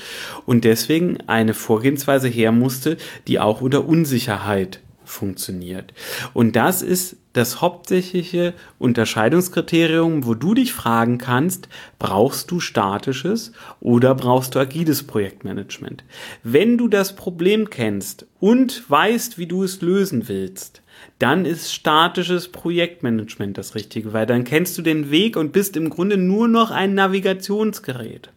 und 0.45 0.63
deswegen 0.63 1.21
eine 1.25 1.55
Vorgehensweise 1.55 2.27
her 2.27 2.51
musste, 2.51 2.97
die 3.27 3.39
auch 3.39 3.61
unter 3.61 3.87
Unsicherheit 3.87 4.79
funktioniert. 5.05 5.91
Und 6.35 6.55
das 6.55 6.83
ist 6.83 7.17
das 7.35 7.59
hauptsächliche 7.59 8.53
Unterscheidungskriterium, 8.79 10.25
wo 10.25 10.35
du 10.35 10.53
dich 10.53 10.71
fragen 10.71 11.17
kannst, 11.17 11.67
brauchst 11.99 12.49
du 12.49 12.61
statisches 12.61 13.51
oder 13.81 14.15
brauchst 14.15 14.55
du 14.55 14.59
agiles 14.59 15.03
Projektmanagement? 15.03 16.05
Wenn 16.43 16.77
du 16.77 16.87
das 16.87 17.13
Problem 17.17 17.69
kennst 17.69 18.25
und 18.39 18.89
weißt, 18.89 19.37
wie 19.37 19.47
du 19.47 19.63
es 19.63 19.81
lösen 19.81 20.29
willst, 20.29 20.81
dann 21.19 21.43
ist 21.43 21.73
statisches 21.73 22.47
Projektmanagement 22.47 23.57
das 23.57 23.75
Richtige, 23.75 24.13
weil 24.13 24.25
dann 24.25 24.45
kennst 24.45 24.77
du 24.77 24.81
den 24.81 25.11
Weg 25.11 25.35
und 25.35 25.51
bist 25.51 25.75
im 25.75 25.89
Grunde 25.89 26.15
nur 26.15 26.47
noch 26.47 26.71
ein 26.71 26.93
Navigationsgerät. 26.93 28.29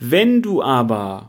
Wenn 0.00 0.40
du 0.40 0.62
aber 0.62 1.28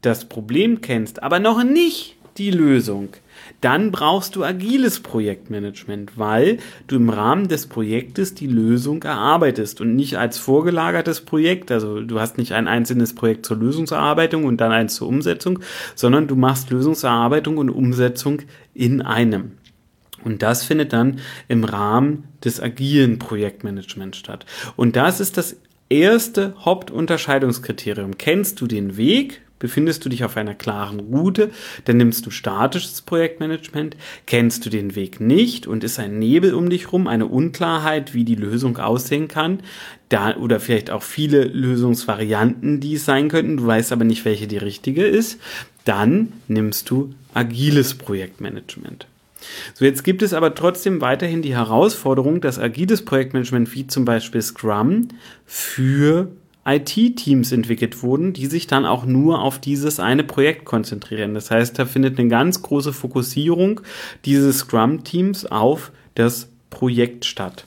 das 0.00 0.24
Problem 0.26 0.80
kennst, 0.80 1.22
aber 1.22 1.38
noch 1.38 1.62
nicht 1.64 2.16
die 2.38 2.50
Lösung, 2.50 3.10
dann 3.60 3.90
brauchst 3.90 4.36
du 4.36 4.44
agiles 4.44 5.00
Projektmanagement, 5.00 6.18
weil 6.18 6.58
du 6.86 6.96
im 6.96 7.10
Rahmen 7.10 7.48
des 7.48 7.66
Projektes 7.66 8.34
die 8.34 8.46
Lösung 8.46 9.02
erarbeitest 9.02 9.80
und 9.80 9.94
nicht 9.94 10.16
als 10.18 10.38
vorgelagertes 10.38 11.22
Projekt. 11.22 11.70
Also 11.70 12.00
du 12.00 12.20
hast 12.20 12.38
nicht 12.38 12.52
ein 12.52 12.68
einzelnes 12.68 13.14
Projekt 13.14 13.46
zur 13.46 13.56
Lösungserarbeitung 13.56 14.44
und 14.44 14.60
dann 14.60 14.72
eins 14.72 14.94
zur 14.96 15.08
Umsetzung, 15.08 15.60
sondern 15.94 16.26
du 16.26 16.36
machst 16.36 16.70
Lösungserarbeitung 16.70 17.58
und 17.58 17.70
Umsetzung 17.70 18.42
in 18.74 19.02
einem. 19.02 19.52
Und 20.24 20.42
das 20.42 20.64
findet 20.64 20.92
dann 20.92 21.20
im 21.48 21.64
Rahmen 21.64 22.24
des 22.44 22.60
agilen 22.60 23.18
Projektmanagements 23.18 24.18
statt. 24.18 24.46
Und 24.76 24.96
das 24.96 25.20
ist 25.20 25.36
das 25.36 25.56
erste 25.88 26.54
Hauptunterscheidungskriterium. 26.60 28.16
Kennst 28.18 28.60
du 28.60 28.66
den 28.66 28.96
Weg? 28.96 29.42
Befindest 29.64 30.04
du 30.04 30.10
dich 30.10 30.24
auf 30.24 30.36
einer 30.36 30.54
klaren 30.54 31.00
Route, 31.00 31.50
dann 31.86 31.96
nimmst 31.96 32.26
du 32.26 32.30
statisches 32.30 33.00
Projektmanagement. 33.00 33.96
Kennst 34.26 34.66
du 34.66 34.68
den 34.68 34.94
Weg 34.94 35.20
nicht 35.20 35.66
und 35.66 35.84
ist 35.84 35.98
ein 35.98 36.18
Nebel 36.18 36.52
um 36.52 36.68
dich 36.68 36.92
rum, 36.92 37.06
eine 37.06 37.24
Unklarheit, 37.24 38.12
wie 38.12 38.24
die 38.24 38.34
Lösung 38.34 38.76
aussehen 38.76 39.26
kann, 39.26 39.60
da, 40.10 40.36
oder 40.36 40.60
vielleicht 40.60 40.90
auch 40.90 41.02
viele 41.02 41.44
Lösungsvarianten, 41.44 42.80
die 42.80 42.96
es 42.96 43.06
sein 43.06 43.30
könnten, 43.30 43.56
du 43.56 43.66
weißt 43.66 43.90
aber 43.92 44.04
nicht, 44.04 44.26
welche 44.26 44.46
die 44.46 44.58
richtige 44.58 45.06
ist, 45.06 45.40
dann 45.86 46.34
nimmst 46.46 46.90
du 46.90 47.14
agiles 47.32 47.94
Projektmanagement. 47.94 49.06
So, 49.72 49.86
jetzt 49.86 50.04
gibt 50.04 50.20
es 50.20 50.34
aber 50.34 50.54
trotzdem 50.54 51.00
weiterhin 51.00 51.40
die 51.40 51.56
Herausforderung, 51.56 52.42
dass 52.42 52.58
agiles 52.58 53.02
Projektmanagement 53.02 53.74
wie 53.74 53.86
zum 53.86 54.04
Beispiel 54.04 54.42
Scrum 54.42 55.08
für 55.46 56.28
IT-Teams 56.66 57.52
entwickelt 57.52 58.02
wurden, 58.02 58.32
die 58.32 58.46
sich 58.46 58.66
dann 58.66 58.86
auch 58.86 59.04
nur 59.04 59.42
auf 59.42 59.58
dieses 59.58 60.00
eine 60.00 60.24
Projekt 60.24 60.64
konzentrieren. 60.64 61.34
Das 61.34 61.50
heißt, 61.50 61.78
da 61.78 61.86
findet 61.86 62.18
eine 62.18 62.28
ganz 62.28 62.62
große 62.62 62.92
Fokussierung 62.92 63.80
dieses 64.24 64.58
Scrum-Teams 64.58 65.46
auf 65.46 65.92
das 66.14 66.48
Projekt 66.70 67.24
statt. 67.24 67.66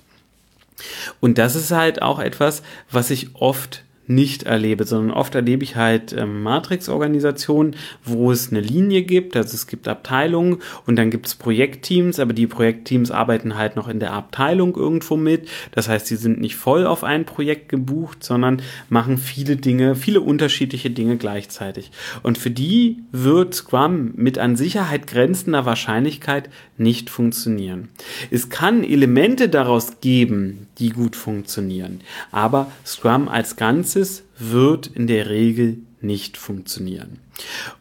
Und 1.20 1.38
das 1.38 1.56
ist 1.56 1.72
halt 1.72 2.02
auch 2.02 2.20
etwas, 2.20 2.62
was 2.92 3.10
ich 3.10 3.36
oft 3.36 3.84
nicht 4.08 4.44
erlebe, 4.44 4.86
sondern 4.86 5.16
oft 5.16 5.36
erlebe 5.36 5.64
ich 5.64 5.76
halt 5.76 6.14
ähm, 6.14 6.42
Matrix-Organisationen, 6.42 7.76
wo 8.04 8.32
es 8.32 8.52
eine 8.52 8.62
Linie 8.62 9.04
gibt, 9.04 9.36
also 9.36 9.54
es 9.54 9.68
gibt 9.68 9.88
Abteilungen 9.88 10.60
und 10.86 10.96
dann 10.96 11.12
gibt 11.12 11.28
es 11.28 11.36
Projektteams, 11.36 12.20
aber 12.20 12.34
die 12.34 12.48
Projektteams 12.48 13.12
arbeiten 13.12 13.56
halt 13.56 13.76
noch 13.76 13.88
in 13.88 14.00
der 14.00 14.14
Abteilung 14.14 14.76
irgendwo 14.76 15.18
mit. 15.18 15.50
Das 15.72 15.90
heißt, 15.90 16.08
sie 16.08 16.16
sind 16.16 16.40
nicht 16.40 16.56
voll 16.56 16.88
auf 16.88 17.04
ein 17.04 17.26
Projekt 17.26 17.70
gebucht, 17.70 18.24
sondern 18.24 18.62
machen 18.90 19.18
viele 19.18 19.58
Dinge, 19.58 19.96
viele 19.96 20.22
unterschiedliche 20.22 20.90
Dinge 20.90 21.18
gleichzeitig. 21.18 21.92
Und 22.24 22.38
für 22.38 22.52
die 22.52 23.04
wird 23.12 23.54
Scrum 23.54 24.14
mit 24.16 24.38
an 24.38 24.56
Sicherheit 24.56 25.08
grenzender 25.08 25.66
Wahrscheinlichkeit 25.66 26.50
nicht 26.78 27.10
funktionieren. 27.10 27.90
Es 28.32 28.50
kann 28.50 28.84
Elemente 28.84 29.50
daraus 29.50 30.00
geben, 30.00 30.68
die 30.78 30.90
gut 30.90 31.16
funktionieren, 31.16 32.02
aber 32.32 32.72
Scrum 32.86 33.28
als 33.28 33.56
Ganzes 33.56 33.97
Praxis 33.98 34.24
wird 34.38 34.86
in 34.88 35.08
der 35.08 35.28
Regel 35.28 35.80
nicht 36.02 36.38
funktionieren. 36.38 37.18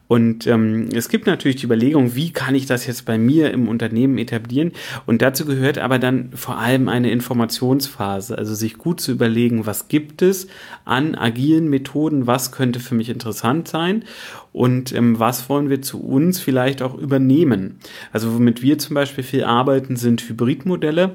Und 0.08 0.46
ähm, 0.46 0.88
es 0.94 1.10
gibt 1.10 1.26
natürlich 1.26 1.56
die 1.56 1.66
Überlegung, 1.66 2.14
wie 2.14 2.32
kann 2.32 2.54
ich 2.54 2.64
das 2.64 2.86
jetzt 2.86 3.04
bei 3.04 3.18
mir 3.18 3.50
im 3.50 3.68
Unternehmen 3.68 4.16
etablieren? 4.16 4.72
Und 5.04 5.20
dazu 5.20 5.44
gehört 5.44 5.76
aber 5.76 5.98
dann 5.98 6.30
vor 6.34 6.56
allem 6.56 6.88
eine 6.88 7.10
Informationsphase, 7.10 8.38
also 8.38 8.54
sich 8.54 8.78
gut 8.78 9.00
zu 9.00 9.12
überlegen, 9.12 9.66
was 9.66 9.88
gibt 9.88 10.22
es 10.22 10.46
an 10.86 11.14
agilen 11.14 11.68
Methoden, 11.68 12.26
was 12.26 12.50
könnte 12.50 12.80
für 12.80 12.94
mich 12.94 13.10
interessant 13.10 13.68
sein 13.68 14.04
und 14.54 14.94
ähm, 14.94 15.18
was 15.18 15.50
wollen 15.50 15.68
wir 15.68 15.82
zu 15.82 16.02
uns 16.02 16.40
vielleicht 16.40 16.80
auch 16.80 16.96
übernehmen. 16.96 17.78
Also 18.12 18.32
womit 18.34 18.62
wir 18.62 18.78
zum 18.78 18.94
Beispiel 18.94 19.24
viel 19.24 19.44
arbeiten, 19.44 19.96
sind 19.96 20.22
Hybridmodelle. 20.22 21.12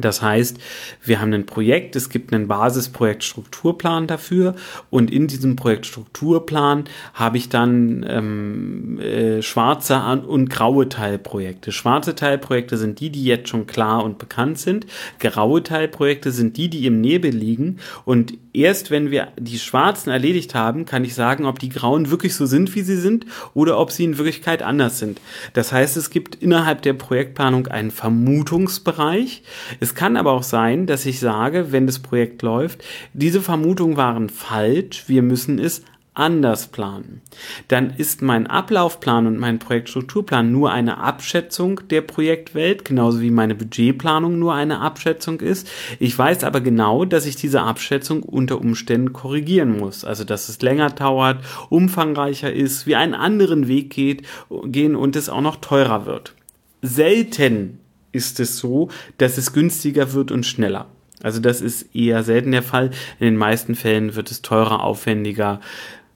Das 0.00 0.20
heißt, 0.20 0.58
wir 1.04 1.20
haben 1.20 1.32
ein 1.32 1.46
Projekt, 1.46 1.94
es 1.94 2.08
gibt 2.08 2.34
einen 2.34 2.48
Basisprojektstrukturplan 2.48 4.08
dafür 4.08 4.56
und 4.90 5.12
in 5.12 5.28
diesem 5.28 5.54
Projektstrukturplan 5.54 6.84
habe 7.14 7.36
ich 7.36 7.48
dann 7.48 8.04
ähm, 8.08 8.98
äh, 8.98 9.42
schwarze 9.42 9.96
und 10.26 10.50
graue 10.50 10.88
Teilprojekte. 10.88 11.70
Schwarze 11.70 12.16
Teilprojekte 12.16 12.76
sind 12.76 12.98
die, 12.98 13.10
die 13.10 13.22
jetzt 13.22 13.48
schon 13.48 13.68
klar 13.68 14.02
und 14.02 14.18
bekannt 14.18 14.58
sind. 14.58 14.86
Graue 15.20 15.62
Teilprojekte 15.62 16.32
sind 16.32 16.56
die, 16.56 16.68
die 16.68 16.84
im 16.86 17.00
Nebel 17.00 17.30
liegen 17.30 17.78
und 18.04 18.34
erst 18.56 18.90
wenn 18.90 19.12
wir 19.12 19.28
die 19.38 19.58
schwarzen 19.58 20.10
erledigt 20.10 20.54
haben, 20.56 20.84
kann 20.84 21.04
ich 21.04 21.14
sagen, 21.14 21.44
ob 21.44 21.60
die 21.60 21.68
grauen 21.68 22.10
wirklich 22.10 22.34
so 22.34 22.46
sind, 22.46 22.74
wie 22.74 22.82
sie 22.82 22.96
sind 22.96 23.26
oder 23.54 23.78
ob 23.78 23.92
sie 23.92 24.04
in 24.04 24.18
Wirklichkeit 24.18 24.62
anders 24.62 24.98
sind. 24.98 25.20
Das 25.52 25.70
heißt, 25.72 25.96
es 25.96 26.10
gibt 26.10 26.34
innerhalb 26.34 26.82
der 26.82 26.94
Projektplanung 26.94 27.68
einen 27.68 27.90
Vermutungsbereich, 27.90 29.42
es 29.80 29.94
kann 29.94 30.16
aber 30.16 30.32
auch 30.32 30.42
sein, 30.42 30.86
dass 30.86 31.06
ich 31.06 31.20
sage, 31.20 31.72
wenn 31.72 31.86
das 31.86 31.98
Projekt 31.98 32.42
läuft, 32.42 32.84
diese 33.12 33.40
Vermutungen 33.40 33.96
waren 33.96 34.28
falsch, 34.28 35.04
wir 35.08 35.22
müssen 35.22 35.58
es 35.58 35.82
anders 36.16 36.68
planen. 36.68 37.20
Dann 37.68 37.92
ist 37.96 38.22
mein 38.22 38.46
Ablaufplan 38.46 39.26
und 39.26 39.38
mein 39.38 39.58
Projektstrukturplan 39.58 40.50
nur 40.50 40.72
eine 40.72 40.98
Abschätzung 40.98 41.80
der 41.90 42.00
Projektwelt, 42.00 42.84
genauso 42.84 43.20
wie 43.20 43.30
meine 43.30 43.54
Budgetplanung 43.54 44.38
nur 44.38 44.54
eine 44.54 44.80
Abschätzung 44.80 45.40
ist. 45.40 45.68
Ich 45.98 46.18
weiß 46.18 46.44
aber 46.44 46.62
genau, 46.62 47.04
dass 47.04 47.26
ich 47.26 47.36
diese 47.36 47.62
Abschätzung 47.62 48.22
unter 48.22 48.58
Umständen 48.60 49.12
korrigieren 49.12 49.78
muss. 49.78 50.04
Also, 50.04 50.24
dass 50.24 50.48
es 50.48 50.62
länger 50.62 50.90
dauert, 50.90 51.44
umfangreicher 51.68 52.52
ist, 52.52 52.86
wie 52.86 52.96
einen 52.96 53.14
anderen 53.14 53.68
Weg 53.68 53.90
geht, 53.90 54.22
gehen 54.64 54.96
und 54.96 55.16
es 55.16 55.28
auch 55.28 55.42
noch 55.42 55.56
teurer 55.56 56.06
wird. 56.06 56.34
Selten 56.80 57.78
ist 58.16 58.40
es 58.40 58.58
so, 58.58 58.88
dass 59.18 59.38
es 59.38 59.52
günstiger 59.52 60.12
wird 60.12 60.32
und 60.32 60.44
schneller. 60.44 60.86
Also 61.22 61.40
das 61.40 61.60
ist 61.60 61.94
eher 61.94 62.22
selten 62.22 62.52
der 62.52 62.62
Fall. 62.62 62.90
In 63.18 63.26
den 63.26 63.36
meisten 63.36 63.74
Fällen 63.74 64.16
wird 64.16 64.30
es 64.30 64.42
teurer, 64.42 64.82
aufwendiger, 64.82 65.60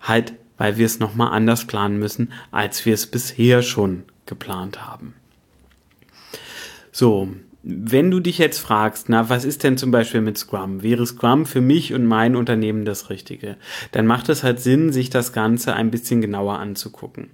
halt, 0.00 0.34
weil 0.58 0.76
wir 0.76 0.86
es 0.86 0.98
nochmal 0.98 1.32
anders 1.32 1.66
planen 1.66 1.98
müssen, 1.98 2.32
als 2.50 2.84
wir 2.84 2.94
es 2.94 3.06
bisher 3.06 3.62
schon 3.62 4.04
geplant 4.26 4.84
haben. 4.84 5.14
So, 6.92 7.28
wenn 7.62 8.10
du 8.10 8.20
dich 8.20 8.38
jetzt 8.38 8.58
fragst, 8.58 9.10
na, 9.10 9.28
was 9.28 9.44
ist 9.44 9.64
denn 9.64 9.76
zum 9.76 9.90
Beispiel 9.90 10.22
mit 10.22 10.38
Scrum? 10.38 10.82
Wäre 10.82 11.04
Scrum 11.04 11.44
für 11.44 11.60
mich 11.60 11.92
und 11.92 12.06
mein 12.06 12.34
Unternehmen 12.34 12.86
das 12.86 13.10
Richtige? 13.10 13.56
Dann 13.92 14.06
macht 14.06 14.30
es 14.30 14.42
halt 14.42 14.60
Sinn, 14.60 14.92
sich 14.92 15.10
das 15.10 15.34
Ganze 15.34 15.74
ein 15.74 15.90
bisschen 15.90 16.22
genauer 16.22 16.58
anzugucken. 16.58 17.28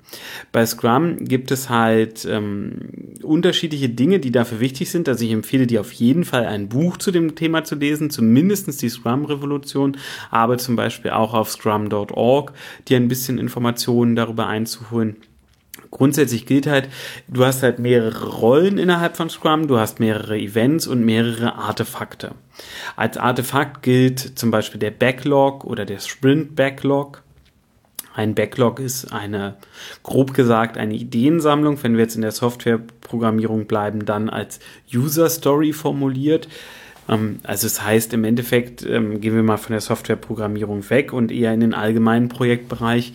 Bei 0.51 0.67
Scrum 0.67 1.19
gibt 1.19 1.53
es 1.53 1.71
halt 1.71 2.27
ähm, 2.29 3.15
unterschiedliche 3.23 3.89
Dinge, 3.89 4.19
die 4.19 4.33
dafür 4.33 4.59
wichtig 4.59 4.91
sind. 4.91 5.09
Also 5.09 5.25
ich 5.25 5.31
empfehle 5.31 5.69
dir 5.69 5.81
auf 5.81 5.93
jeden 5.93 6.25
Fall 6.25 6.47
ein 6.47 6.69
Buch 6.69 6.97
zu 6.97 7.13
dem 7.13 7.37
Thema 7.37 7.63
zu 7.63 7.77
lesen, 7.77 8.11
zumindestens 8.11 8.79
die 8.79 8.89
Scrum-Revolution, 8.89 9.97
aber 10.31 10.59
zum 10.59 10.75
Beispiel 10.75 11.13
auch 11.13 11.35
auf 11.35 11.51
scrum.org, 11.51 12.53
dir 12.89 12.97
ein 12.97 13.09
bisschen 13.09 13.39
Informationen 13.39 14.17
darüber 14.17 14.49
einzuholen 14.49 15.17
grundsätzlich 15.97 16.47
gilt 16.47 16.67
halt, 16.67 16.89
du 17.29 17.45
hast 17.45 17.63
halt 17.63 17.79
mehrere 17.79 18.29
Rollen 18.29 18.79
innerhalb 18.79 19.17
von 19.17 19.31
Scrum, 19.31 19.67
du 19.67 19.79
hast 19.79 19.99
mehrere 19.99 20.39
Events 20.39 20.87
und 20.87 21.05
mehrere 21.05 21.55
Artefakte. 21.55 22.33
Als 22.97 23.17
Artefakt 23.17 23.83
gilt 23.83 24.19
zum 24.21 24.51
Beispiel 24.51 24.79
der 24.79 24.91
Backlog 24.91 25.65
oder 25.65 25.85
der 25.85 26.01
Sprint 26.01 26.55
Backlog. 26.55 27.23
Ein 28.15 28.35
Backlog 28.35 28.81
ist 28.81 29.13
eine, 29.13 29.57
grob 30.03 30.33
gesagt, 30.33 30.79
eine 30.79 30.95
Ideensammlung. 30.95 31.83
Wenn 31.83 31.95
wir 31.95 32.03
jetzt 32.03 32.17
in 32.17 32.23
der 32.23 32.33
Softwareprogrammierung 32.33 33.67
bleiben, 33.67 34.07
dann 34.07 34.31
als 34.31 34.59
User 34.93 35.29
Story 35.29 35.73
formuliert. 35.75 36.49
Ähm, 37.09 37.41
also 37.43 37.67
es 37.67 37.83
heißt 37.83 38.15
im 38.15 38.25
Endeffekt, 38.25 38.85
ähm, 38.85 39.21
gehen 39.21 39.35
wir 39.35 39.43
mal 39.43 39.59
von 39.59 39.73
der 39.73 39.81
Softwareprogrammierung 39.81 40.89
weg 40.91 41.13
und 41.13 41.31
eher 41.31 41.53
in 41.53 41.61
den 41.61 41.75
allgemeinen 41.75 42.29
Projektbereich 42.29 43.13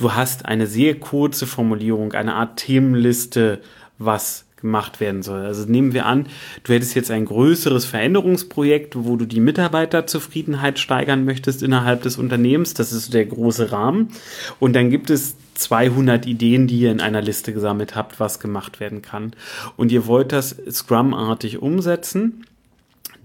du 0.00 0.14
hast 0.14 0.46
eine 0.46 0.66
sehr 0.66 0.98
kurze 0.98 1.46
Formulierung, 1.46 2.12
eine 2.12 2.34
Art 2.34 2.58
Themenliste, 2.58 3.60
was 3.98 4.46
gemacht 4.60 5.00
werden 5.00 5.22
soll. 5.22 5.40
Also 5.40 5.64
nehmen 5.64 5.92
wir 5.92 6.06
an, 6.06 6.26
du 6.64 6.72
hättest 6.72 6.94
jetzt 6.94 7.10
ein 7.10 7.24
größeres 7.24 7.84
Veränderungsprojekt, 7.84 8.94
wo 8.96 9.16
du 9.16 9.26
die 9.26 9.40
Mitarbeiterzufriedenheit 9.40 10.78
steigern 10.78 11.24
möchtest 11.24 11.62
innerhalb 11.62 12.02
des 12.02 12.18
Unternehmens. 12.18 12.74
Das 12.74 12.92
ist 12.92 13.14
der 13.14 13.26
große 13.26 13.72
Rahmen. 13.72 14.08
Und 14.58 14.74
dann 14.74 14.90
gibt 14.90 15.10
es 15.10 15.36
200 15.54 16.26
Ideen, 16.26 16.66
die 16.66 16.80
ihr 16.80 16.92
in 16.92 17.00
einer 17.00 17.22
Liste 17.22 17.52
gesammelt 17.52 17.96
habt, 17.96 18.20
was 18.20 18.40
gemacht 18.40 18.80
werden 18.80 19.02
kann. 19.02 19.32
Und 19.76 19.92
ihr 19.92 20.06
wollt 20.06 20.32
das 20.32 20.56
Scrum-artig 20.70 21.60
umsetzen. 21.60 22.44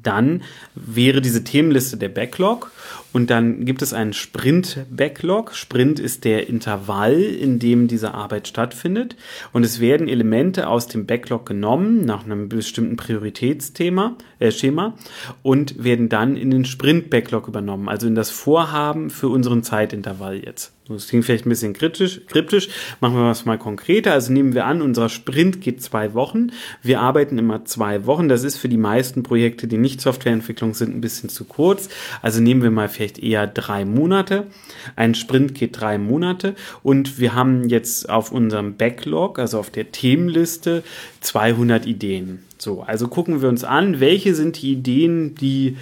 Dann 0.04 0.44
wäre 0.76 1.20
diese 1.20 1.44
Themenliste 1.44 1.98
der 1.98 2.10
Backlog 2.10 2.72
Und 3.16 3.30
dann 3.30 3.64
gibt 3.64 3.82
es 3.82 3.94
einen 3.94 4.12
Sprint-Backlog. 4.12 5.56
Sprint 5.56 6.02
ist 6.02 6.26
der 6.26 6.50
Intervall, 6.50 7.22
in 7.22 7.60
dem 7.60 7.88
diese 7.88 8.14
Arbeit 8.14 8.46
stattfindet. 8.46 9.16
Und 9.54 9.64
es 9.64 9.80
werden 9.80 10.10
Elemente 10.10 10.68
aus 10.68 10.88
dem 10.88 11.06
Backlog 11.06 11.46
genommen, 11.46 12.04
nach 12.04 12.26
einem 12.26 12.50
bestimmten 12.50 12.98
Prioritätsthema, 12.98 14.18
äh, 14.40 14.52
Schema, 14.52 14.98
und 15.44 15.82
werden 15.82 16.10
dann 16.10 16.36
in 16.36 16.52
den 16.52 16.66
Sprint-Backlog 16.66 17.48
übernommen, 17.48 17.88
also 17.88 18.06
in 18.06 18.16
das 18.16 18.32
Vorhaben 18.32 19.10
für 19.10 19.30
unseren 19.30 19.64
Zeitintervall 19.64 20.44
jetzt. 20.44 20.76
Das 20.88 21.08
klingt 21.08 21.26
vielleicht 21.26 21.48
ein 21.48 21.50
bisschen 21.50 21.74
kritisch, 21.74 22.22
kryptisch. 22.28 22.70
Machen 23.02 23.16
wir 23.16 23.26
was 23.26 23.46
mal 23.46 23.58
konkreter. 23.58 24.14
Also 24.14 24.32
nehmen 24.32 24.54
wir 24.54 24.66
an, 24.66 24.84
unser 24.84 25.10
Sprint 25.10 25.62
geht 25.62 25.82
zwei 25.82 26.14
Wochen. 26.14 26.52
Wir 26.84 27.02
arbeiten 27.02 27.40
immer 27.40 27.66
zwei 27.66 28.06
Wochen. 28.06 28.30
Das 28.30 28.44
ist 28.44 28.58
für 28.58 28.70
die 28.70 28.78
meisten 28.78 29.24
Projekte, 29.24 29.68
die 29.68 29.78
nicht 29.78 30.00
Softwareentwicklung 30.00 30.76
sind, 30.76 30.96
ein 30.96 31.02
bisschen 31.02 31.30
zu 31.30 31.46
kurz. 31.46 31.90
Also 32.22 32.40
nehmen 32.40 32.62
wir 32.62 32.70
mal 32.70 32.88
vielleicht 32.88 33.05
eher 33.14 33.48
drei 33.48 33.86
Monate. 33.86 34.48
Ein 34.96 35.16
Sprint 35.16 35.56
geht 35.56 35.80
drei 35.80 35.98
Monate 35.98 36.56
und 36.84 37.20
wir 37.20 37.34
haben 37.34 37.70
jetzt 37.70 38.10
auf 38.10 38.32
unserem 38.32 38.76
Backlog, 38.76 39.40
also 39.40 39.60
auf 39.60 39.70
der 39.70 39.92
Themenliste, 39.92 40.84
200 41.22 41.86
Ideen. 41.86 42.40
So, 42.58 42.82
also 42.82 43.08
gucken 43.08 43.42
wir 43.42 43.50
uns 43.50 43.64
an, 43.64 44.00
welche 44.00 44.34
sind 44.34 44.62
die 44.62 44.72
Ideen, 44.72 45.36
die 45.36 45.78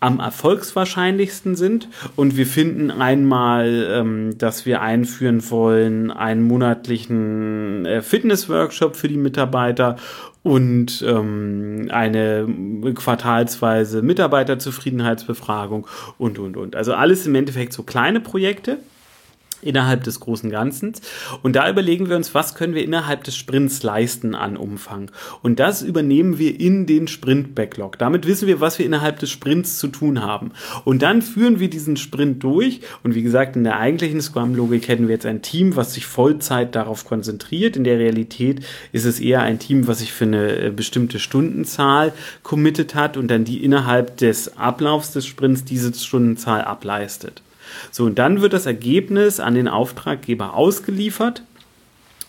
am 0.00 0.20
erfolgswahrscheinlichsten 0.20 1.56
sind. 1.56 1.88
Und 2.16 2.36
wir 2.36 2.46
finden 2.46 2.90
einmal, 2.90 3.88
ähm, 3.90 4.38
dass 4.38 4.66
wir 4.66 4.80
einführen 4.80 5.50
wollen, 5.50 6.10
einen 6.10 6.42
monatlichen 6.42 7.84
äh, 7.84 8.02
Fitnessworkshop 8.02 8.96
für 8.96 9.08
die 9.08 9.16
Mitarbeiter 9.16 9.96
und 10.48 11.04
ähm, 11.06 11.88
eine 11.90 12.46
quartalsweise 12.94 14.00
Mitarbeiterzufriedenheitsbefragung 14.00 15.86
und, 16.16 16.38
und, 16.38 16.56
und. 16.56 16.74
Also 16.74 16.94
alles 16.94 17.26
im 17.26 17.34
Endeffekt 17.34 17.74
so 17.74 17.82
kleine 17.82 18.20
Projekte 18.20 18.78
innerhalb 19.62 20.04
des 20.04 20.20
großen 20.20 20.50
Ganzen. 20.50 20.92
Und 21.42 21.56
da 21.56 21.68
überlegen 21.68 22.08
wir 22.08 22.16
uns, 22.16 22.34
was 22.34 22.54
können 22.54 22.74
wir 22.74 22.84
innerhalb 22.84 23.24
des 23.24 23.36
Sprints 23.36 23.82
leisten 23.82 24.34
an 24.34 24.56
Umfang. 24.56 25.10
Und 25.42 25.58
das 25.58 25.82
übernehmen 25.82 26.38
wir 26.38 26.58
in 26.58 26.86
den 26.86 27.08
Sprint-Backlog. 27.08 27.98
Damit 27.98 28.26
wissen 28.26 28.46
wir, 28.46 28.60
was 28.60 28.78
wir 28.78 28.86
innerhalb 28.86 29.18
des 29.18 29.30
Sprints 29.30 29.78
zu 29.78 29.88
tun 29.88 30.22
haben. 30.22 30.52
Und 30.84 31.02
dann 31.02 31.22
führen 31.22 31.60
wir 31.60 31.70
diesen 31.70 31.96
Sprint 31.96 32.42
durch. 32.42 32.80
Und 33.02 33.14
wie 33.14 33.22
gesagt, 33.22 33.56
in 33.56 33.64
der 33.64 33.78
eigentlichen 33.78 34.20
Scrum-Logik 34.20 34.88
hätten 34.88 35.08
wir 35.08 35.14
jetzt 35.14 35.26
ein 35.26 35.42
Team, 35.42 35.76
was 35.76 35.94
sich 35.94 36.06
Vollzeit 36.06 36.74
darauf 36.74 37.04
konzentriert. 37.04 37.76
In 37.76 37.84
der 37.84 37.98
Realität 37.98 38.64
ist 38.92 39.04
es 39.04 39.20
eher 39.20 39.42
ein 39.42 39.58
Team, 39.58 39.86
was 39.86 39.98
sich 39.98 40.12
für 40.12 40.24
eine 40.24 40.58
äh, 40.58 40.70
bestimmte 40.70 41.18
Stundenzahl 41.18 42.12
committed 42.42 42.94
hat 42.94 43.16
und 43.16 43.28
dann 43.28 43.44
die 43.44 43.64
innerhalb 43.64 44.16
des 44.18 44.56
Ablaufs 44.56 45.12
des 45.12 45.26
Sprints 45.26 45.64
diese 45.64 45.92
Stundenzahl 45.92 46.62
ableistet. 46.62 47.42
So, 47.90 48.04
und 48.04 48.18
dann 48.18 48.40
wird 48.40 48.52
das 48.52 48.66
Ergebnis 48.66 49.40
an 49.40 49.54
den 49.54 49.68
Auftraggeber 49.68 50.54
ausgeliefert. 50.54 51.42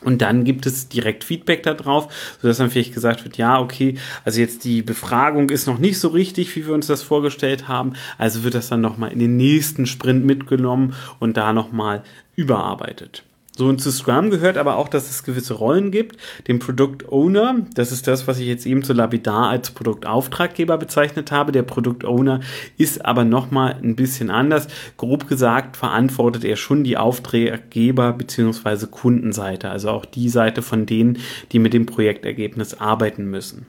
Und 0.01 0.21
dann 0.21 0.45
gibt 0.45 0.65
es 0.65 0.87
direkt 0.87 1.25
Feedback 1.25 1.63
darauf, 1.63 2.07
sodass 2.41 2.57
dann 2.57 2.69
vielleicht 2.69 2.93
gesagt 2.93 3.25
wird, 3.25 3.37
ja, 3.37 3.59
okay, 3.59 3.97
also 4.23 4.39
jetzt 4.39 4.63
die 4.63 4.81
Befragung 4.81 5.49
ist 5.49 5.67
noch 5.67 5.77
nicht 5.77 5.99
so 5.99 6.07
richtig, 6.07 6.55
wie 6.55 6.65
wir 6.65 6.73
uns 6.73 6.87
das 6.87 7.03
vorgestellt 7.03 7.67
haben. 7.67 7.93
Also 8.17 8.43
wird 8.43 8.55
das 8.55 8.69
dann 8.69 8.79
nochmal 8.79 9.11
in 9.11 9.19
den 9.19 9.35
nächsten 9.35 9.85
Sprint 9.85 10.25
mitgenommen 10.25 10.95
und 11.19 11.35
da 11.35 11.51
nochmal 11.51 12.03
überarbeitet. 12.37 13.23
So, 13.59 13.67
und 13.67 13.81
zu 13.81 13.91
Scrum 13.91 14.29
gehört 14.29 14.57
aber 14.57 14.77
auch, 14.77 14.87
dass 14.87 15.09
es 15.09 15.25
gewisse 15.25 15.53
Rollen 15.53 15.91
gibt. 15.91 16.15
Den 16.47 16.59
Product 16.59 16.99
Owner, 17.09 17.65
das 17.73 17.91
ist 17.91 18.07
das, 18.07 18.25
was 18.25 18.39
ich 18.39 18.47
jetzt 18.47 18.65
eben 18.65 18.83
zu 18.83 18.93
Lapidar 18.93 19.49
als 19.49 19.71
Produktauftraggeber 19.71 20.77
bezeichnet 20.77 21.33
habe. 21.33 21.51
Der 21.51 21.63
Product 21.63 22.05
Owner 22.07 22.39
ist 22.77 23.03
aber 23.03 23.25
nochmal 23.25 23.75
ein 23.83 23.97
bisschen 23.97 24.29
anders. 24.29 24.69
Grob 24.95 25.27
gesagt 25.27 25.75
verantwortet 25.75 26.45
er 26.45 26.55
schon 26.55 26.85
die 26.85 26.95
Auftraggeber 26.95 28.13
bzw. 28.13 28.85
Kundenseite, 28.89 29.69
also 29.69 29.89
auch 29.89 30.05
die 30.05 30.29
Seite 30.29 30.61
von 30.61 30.85
denen, 30.85 31.17
die 31.51 31.59
mit 31.59 31.73
dem 31.73 31.85
Projektergebnis 31.85 32.75
arbeiten 32.75 33.25
müssen. 33.25 33.65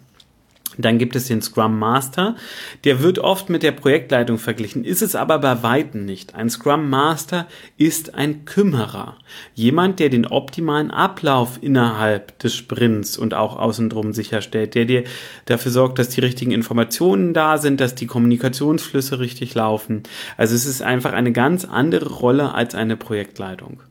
Dann 0.79 0.99
gibt 0.99 1.17
es 1.17 1.27
den 1.27 1.43
Scrum 1.43 1.79
Master. 1.79 2.37
Der 2.85 3.03
wird 3.03 3.19
oft 3.19 3.49
mit 3.51 3.63
der 3.63 3.73
Projektleitung 3.73 4.39
verglichen, 4.39 4.85
ist 4.85 5.03
es 5.03 5.15
aber 5.15 5.39
bei 5.39 5.63
Weitem 5.63 6.05
nicht. 6.05 6.35
Ein 6.35 6.51
Scrum 6.51 6.89
Master 6.89 7.47
ist 7.77 8.15
ein 8.15 8.45
Kümmerer. 8.45 9.17
Jemand, 9.55 9.99
der 10.01 10.09
den 10.09 10.27
optimalen 10.27 10.91
Ablauf 10.91 11.59
innerhalb 11.61 12.39
des 12.39 12.55
Sprints 12.55 13.19
und 13.19 13.35
auch 13.35 13.57
außenrum 13.57 14.13
sicherstellt, 14.13 14.75
der 14.75 14.85
dir 14.85 15.05
dafür 15.47 15.73
sorgt, 15.73 15.99
dass 15.99 16.11
die 16.11 16.21
richtigen 16.21 16.53
Informationen 16.53 17.35
da 17.35 17.59
sind, 17.59 17.81
dass 17.81 17.95
die 17.95 18.07
Kommunikationsflüsse 18.07 19.19
richtig 19.19 19.55
laufen. 19.55 20.03
Also 20.37 20.55
es 20.55 20.67
ist 20.67 20.83
einfach 20.83 21.13
eine 21.13 21.33
ganz 21.33 21.65
andere 21.65 22.09
Rolle 22.09 22.55
als 22.55 22.75
eine 22.75 22.97
Projektleitung. 22.97 23.83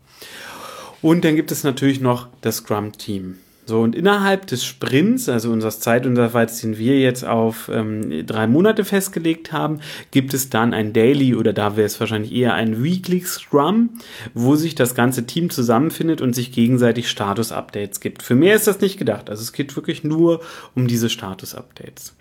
Und 1.01 1.23
dann 1.23 1.35
gibt 1.35 1.51
es 1.51 1.63
natürlich 1.63 2.01
noch 2.01 2.27
das 2.41 2.57
Scrum 2.57 2.91
Team. 2.93 3.37
So, 3.69 3.81
und 3.81 3.95
innerhalb 3.95 4.47
des 4.47 4.65
Sprints, 4.65 5.29
also 5.29 5.51
unseres 5.51 5.79
Zeitunterfalls, 5.79 6.59
den 6.59 6.79
wir 6.79 6.99
jetzt 6.99 7.23
auf 7.23 7.69
ähm, 7.71 8.25
drei 8.25 8.47
Monate 8.47 8.83
festgelegt 8.83 9.51
haben, 9.51 9.79
gibt 10.09 10.33
es 10.33 10.49
dann 10.49 10.73
ein 10.73 10.91
Daily 10.91 11.35
oder 11.35 11.53
da 11.53 11.77
wäre 11.77 11.85
es 11.85 11.99
wahrscheinlich 11.99 12.33
eher 12.33 12.55
ein 12.55 12.83
Weekly 12.83 13.21
Scrum, 13.21 13.91
wo 14.33 14.55
sich 14.55 14.73
das 14.73 14.95
ganze 14.95 15.27
Team 15.27 15.51
zusammenfindet 15.51 16.19
und 16.19 16.33
sich 16.33 16.51
gegenseitig 16.51 17.11
Status-Updates 17.11 17.99
gibt. 17.99 18.23
Für 18.23 18.33
mehr 18.33 18.55
ist 18.55 18.65
das 18.65 18.81
nicht 18.81 18.97
gedacht. 18.97 19.29
Also 19.29 19.43
es 19.43 19.53
geht 19.53 19.75
wirklich 19.75 20.03
nur 20.03 20.41
um 20.73 20.87
diese 20.87 21.07
Status-Updates. 21.07 22.15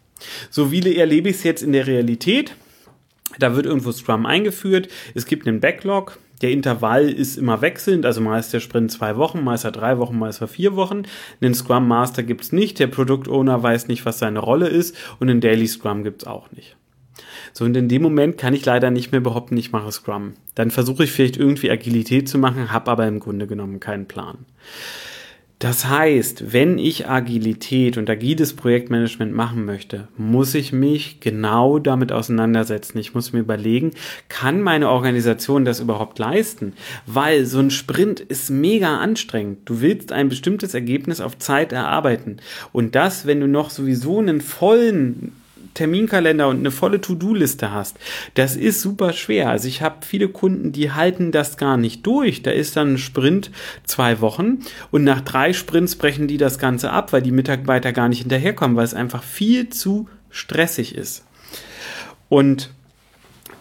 So 0.51 0.71
wie 0.71 0.97
erlebe 0.97 1.31
ich 1.31 1.37
es 1.37 1.45
jetzt 1.45 1.63
in 1.63 1.73
der 1.73 1.87
Realität. 1.87 2.53
Da 3.39 3.55
wird 3.55 3.67
irgendwo 3.67 3.93
Scrum 3.93 4.27
eingeführt. 4.27 4.89
Es 5.15 5.27
gibt 5.27 5.47
einen 5.47 5.61
Backlog 5.61 6.19
der 6.43 6.51
Intervall 6.53 7.11
ist 7.11 7.37
immer 7.37 7.61
wechselnd, 7.61 8.07
also 8.07 8.21
mal 8.21 8.39
ist 8.39 8.53
der 8.53 8.61
Sprint 8.61 8.93
zwei 8.93 9.17
Wochen, 9.17 9.43
mal 9.43 9.55
ist 9.55 9.65
er 9.65 9.73
drei 9.73 9.99
Wochen, 9.99 10.19
mal 10.19 10.29
ist 10.29 10.41
er 10.41 10.49
vier 10.49 10.77
Wochen. 10.77 11.03
Einen 11.41 11.55
Scrum 11.55 11.89
Master 11.89 12.23
gibt's 12.23 12.53
nicht, 12.53 12.79
der 12.79 12.87
Product 12.87 13.29
Owner 13.29 13.63
weiß 13.63 13.89
nicht, 13.89 14.07
was 14.07 14.19
seine 14.19 14.39
Rolle 14.39 14.69
ist 14.69 14.97
und 15.19 15.29
einen 15.29 15.41
Daily 15.41 15.67
Scrum 15.67 16.05
gibt's 16.05 16.27
auch 16.27 16.51
nicht. 16.53 16.77
So, 17.53 17.65
und 17.65 17.77
in 17.77 17.89
dem 17.89 18.03
Moment 18.03 18.39
kann 18.39 18.55
ich 18.55 18.65
leider 18.65 18.91
nicht 18.91 19.11
mehr 19.11 19.21
behaupten, 19.21 19.57
ich 19.57 19.73
mache 19.73 19.91
Scrum. 19.91 20.35
Dann 20.55 20.71
versuche 20.71 21.05
ich 21.05 21.11
vielleicht 21.11 21.37
irgendwie 21.37 21.71
Agilität 21.71 22.29
zu 22.29 22.39
machen, 22.39 22.73
habe 22.73 22.91
aber 22.91 23.09
im 23.09 23.19
Grunde 23.19 23.49
genommen 23.49 23.81
keinen 23.81 24.07
Plan. 24.07 24.39
Das 25.59 25.89
heißt, 25.89 26.53
wenn 26.53 26.79
ich 26.79 27.09
Agilität 27.09 27.99
und 27.99 28.09
agiles 28.09 28.55
Projektmanagement 28.55 29.35
machen 29.35 29.65
möchte, 29.65 30.07
muss 30.17 30.55
ich 30.55 30.73
mich 30.73 31.19
genau 31.19 31.81
damit 31.81 32.13
auseinandersetzen. 32.13 32.99
Ich 32.99 33.13
muss 33.13 33.33
mir 33.33 33.41
überlegen, 33.41 33.91
kann 34.29 34.63
meine 34.63 34.89
Organisation 34.89 35.65
das 35.65 35.81
überhaupt 35.81 36.21
leisten? 36.21 36.75
Weil 37.07 37.45
so 37.45 37.59
ein 37.59 37.73
Sprint 37.73 38.21
ist 38.21 38.51
mega 38.51 38.99
anstrengend. 38.99 39.59
Du 39.65 39.81
willst 39.81 40.13
ein 40.13 40.29
bestimmtes 40.29 40.75
Ergebnis 40.75 41.21
auf 41.21 41.39
Zeit 41.39 41.73
erarbeiten. 41.73 42.37
Und 42.73 42.95
das, 42.95 43.27
wenn 43.27 43.41
du 43.41 43.49
noch 43.49 43.71
sowieso 43.71 44.21
einen 44.21 44.41
vollen 44.41 45.33
Terminkalender 45.79 46.49
und 46.49 46.59
eine 46.59 46.73
volle 46.73 47.01
To-Do-Liste 47.01 47.71
hast, 47.71 47.97
das 48.35 48.57
ist 48.57 48.81
super 48.81 49.13
schwer. 49.13 49.49
Also 49.49 49.69
ich 49.69 49.81
habe 49.81 50.05
viele 50.05 50.29
Kunden, 50.29 50.73
die 50.73 50.91
halten 50.91 51.31
das 51.31 51.57
gar 51.57 51.77
nicht 51.77 52.05
durch. 52.05 52.43
Da 52.43 52.51
ist 52.51 52.77
dann 52.77 52.95
ein 52.95 52.99
Sprint 52.99 53.53
zwei 53.85 54.21
Wochen 54.21 54.59
und 54.91 55.05
nach 55.05 55.21
drei 55.21 55.53
Sprints 55.53 55.95
brechen 55.95 56.27
die 56.27 56.37
das 56.37 56.59
Ganze 56.59 56.91
ab, 56.91 57.13
weil 57.13 57.23
die 57.23 57.31
Mitarbeiter 57.31 57.93
gar 57.93 58.09
nicht 58.09 58.21
hinterherkommen, 58.21 58.77
weil 58.77 58.85
es 58.85 58.95
einfach 58.95 59.23
viel 59.23 59.69
zu 59.69 60.09
stressig 60.31 60.97
ist. 60.97 61.25
Und 62.29 62.71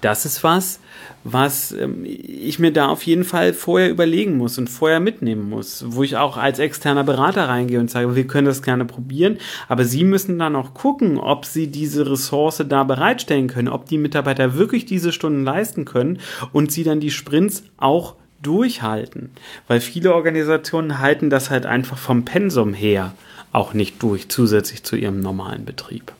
das 0.02 0.26
ist 0.26 0.44
was, 0.44 0.80
was 1.24 1.72
ähm, 1.72 2.06
ich 2.06 2.60
mir 2.60 2.72
da 2.72 2.88
auf 2.88 3.04
jeden 3.04 3.24
Fall 3.24 3.54
vorher 3.54 3.90
überlegen 3.90 4.38
muss 4.38 4.58
und 4.58 4.70
vorher 4.70 5.00
mitnehmen 5.00 5.50
muss, 5.50 5.84
wo 5.88 6.04
ich 6.04 6.18
auch 6.18 6.38
als 6.38 6.60
externer 6.60 7.04
Berater 7.04 7.50
reingehe 7.50 7.80
und 7.80 7.90
sage, 7.90 8.16
wir 8.16 8.28
können 8.28 8.48
das 8.48 8.62
gerne 8.62 8.86
probieren, 8.86 9.38
aber 9.68 9.84
Sie 9.84 10.04
müssen 10.04 10.40
dann 10.40 10.56
auch 10.56 10.74
gucken, 10.74 11.18
ob 11.18 11.46
Sie 11.46 11.68
diese 11.68 12.10
Ressource 12.10 12.64
da 12.68 12.84
bereitstellen 12.84 13.48
können, 13.48 13.68
ob 13.68 13.86
die 13.86 13.98
Mitarbeiter 13.98 14.56
wirklich 14.56 14.86
diese 14.86 15.12
Stunden 15.12 15.44
leisten 15.44 15.86
können 15.86 16.20
und 16.54 16.72
Sie 16.72 16.84
dann 16.84 17.00
die 17.00 17.12
Sprints 17.12 17.64
auch 17.78 18.16
durchhalten, 18.42 19.32
weil 19.68 19.82
viele 19.82 20.14
Organisationen 20.14 21.00
halten 21.00 21.30
das 21.30 21.50
halt 21.50 21.66
einfach 21.66 21.98
vom 21.98 22.24
Pensum 22.24 22.74
her 22.74 23.14
auch 23.52 23.74
nicht 23.74 24.02
durch, 24.04 24.30
zusätzlich 24.30 24.84
zu 24.84 24.96
ihrem 24.96 25.20
normalen 25.20 25.66
Betrieb. 25.66 26.14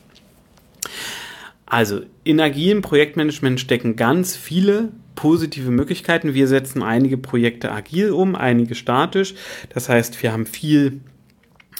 Also 1.68 2.00
in 2.24 2.40
agilem 2.40 2.82
Projektmanagement 2.82 3.60
stecken 3.60 3.96
ganz 3.96 4.36
viele 4.36 4.90
positive 5.14 5.70
Möglichkeiten. 5.70 6.32
Wir 6.32 6.48
setzen 6.48 6.82
einige 6.82 7.18
Projekte 7.18 7.70
agil 7.70 8.10
um, 8.10 8.34
einige 8.34 8.74
statisch. 8.74 9.34
Das 9.74 9.88
heißt, 9.88 10.22
wir 10.22 10.32
haben 10.32 10.46
viel 10.46 11.00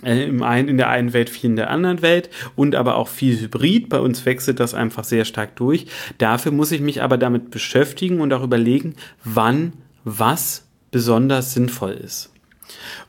äh, 0.02 0.24
in 0.24 0.76
der 0.76 0.90
einen 0.90 1.12
Welt, 1.12 1.30
viel 1.30 1.50
in 1.50 1.56
der 1.56 1.70
anderen 1.70 2.02
Welt 2.02 2.28
und 2.54 2.74
aber 2.74 2.96
auch 2.96 3.08
viel 3.08 3.40
Hybrid. 3.40 3.88
Bei 3.88 3.98
uns 3.98 4.26
wechselt 4.26 4.60
das 4.60 4.74
einfach 4.74 5.04
sehr 5.04 5.24
stark 5.24 5.56
durch. 5.56 5.86
Dafür 6.18 6.52
muss 6.52 6.72
ich 6.72 6.80
mich 6.80 7.02
aber 7.02 7.16
damit 7.16 7.50
beschäftigen 7.50 8.20
und 8.20 8.32
auch 8.32 8.42
überlegen, 8.42 8.94
wann 9.24 9.72
was 10.04 10.66
besonders 10.90 11.54
sinnvoll 11.54 11.92
ist. 11.92 12.32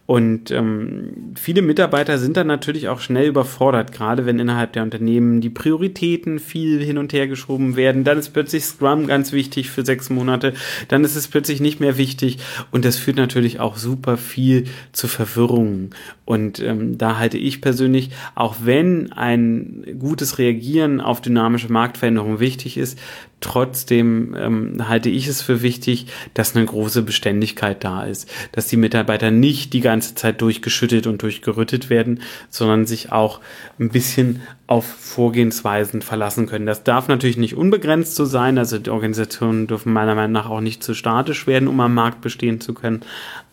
Und 0.09 0.49
ähm, 0.49 1.35
viele 1.35 1.61
Mitarbeiter 1.61 2.17
sind 2.17 2.35
dann 2.35 2.47
natürlich 2.47 2.89
auch 2.89 2.99
schnell 2.99 3.27
überfordert, 3.27 3.91
gerade 3.91 4.25
wenn 4.25 4.39
innerhalb 4.39 4.73
der 4.73 4.81
Unternehmen 4.81 5.39
die 5.39 5.51
Prioritäten 5.51 6.39
viel 6.39 6.83
hin 6.83 6.97
und 6.97 7.13
her 7.13 7.27
geschoben 7.27 7.75
werden. 7.75 8.03
Dann 8.05 8.17
ist 8.17 8.31
plötzlich 8.31 8.65
Scrum 8.65 9.05
ganz 9.05 9.33
wichtig 9.33 9.69
für 9.69 9.85
sechs 9.85 10.09
Monate, 10.09 10.55
dann 10.87 11.03
ist 11.03 11.15
es 11.15 11.27
plötzlich 11.27 11.61
nicht 11.61 11.79
mehr 11.79 11.97
wichtig 11.97 12.39
und 12.71 12.85
das 12.85 12.97
führt 12.97 13.17
natürlich 13.17 13.59
auch 13.59 13.77
super 13.77 14.17
viel 14.17 14.63
zu 14.93 15.07
Verwirrungen. 15.07 15.91
Und 16.25 16.59
ähm, 16.59 16.97
da 16.97 17.19
halte 17.19 17.37
ich 17.37 17.61
persönlich, 17.61 18.09
auch 18.33 18.55
wenn 18.63 19.11
ein 19.11 19.85
gutes 19.99 20.39
Reagieren 20.39 21.01
auf 21.01 21.21
dynamische 21.21 21.71
Marktveränderungen 21.71 22.39
wichtig 22.39 22.77
ist, 22.77 22.97
Trotzdem 23.41 24.35
ähm, 24.37 24.89
halte 24.89 25.09
ich 25.09 25.27
es 25.27 25.41
für 25.41 25.61
wichtig, 25.61 26.07
dass 26.33 26.55
eine 26.55 26.65
große 26.65 27.03
Beständigkeit 27.03 27.83
da 27.83 28.03
ist, 28.03 28.29
dass 28.51 28.67
die 28.67 28.75
Mitarbeiter 28.75 29.31
nicht 29.31 29.71
die 29.71 29.79
ganze 29.79 30.13
Zeit 30.15 30.41
durchgeschüttet 30.41 31.07
und 31.07 31.21
durchgerüttet 31.21 31.89
werden, 31.89 32.21
sondern 32.49 32.85
sich 32.85 33.13
auch 33.13 33.39
ein 33.79 33.89
bisschen 33.89 34.41
auf 34.67 34.85
Vorgehensweisen 34.85 36.01
verlassen 36.01 36.47
können. 36.47 36.65
Das 36.65 36.83
darf 36.83 37.07
natürlich 37.07 37.37
nicht 37.37 37.55
unbegrenzt 37.55 38.15
so 38.15 38.25
sein, 38.25 38.57
also 38.57 38.77
die 38.77 38.89
Organisationen 38.89 39.67
dürfen 39.67 39.93
meiner 39.93 40.15
Meinung 40.15 40.33
nach 40.33 40.49
auch 40.49 40.61
nicht 40.61 40.83
zu 40.83 40.93
statisch 40.93 41.47
werden, 41.47 41.69
um 41.69 41.79
am 41.79 41.93
Markt 41.93 42.19
bestehen 42.19 42.59
zu 42.59 42.73
können, 42.73 43.01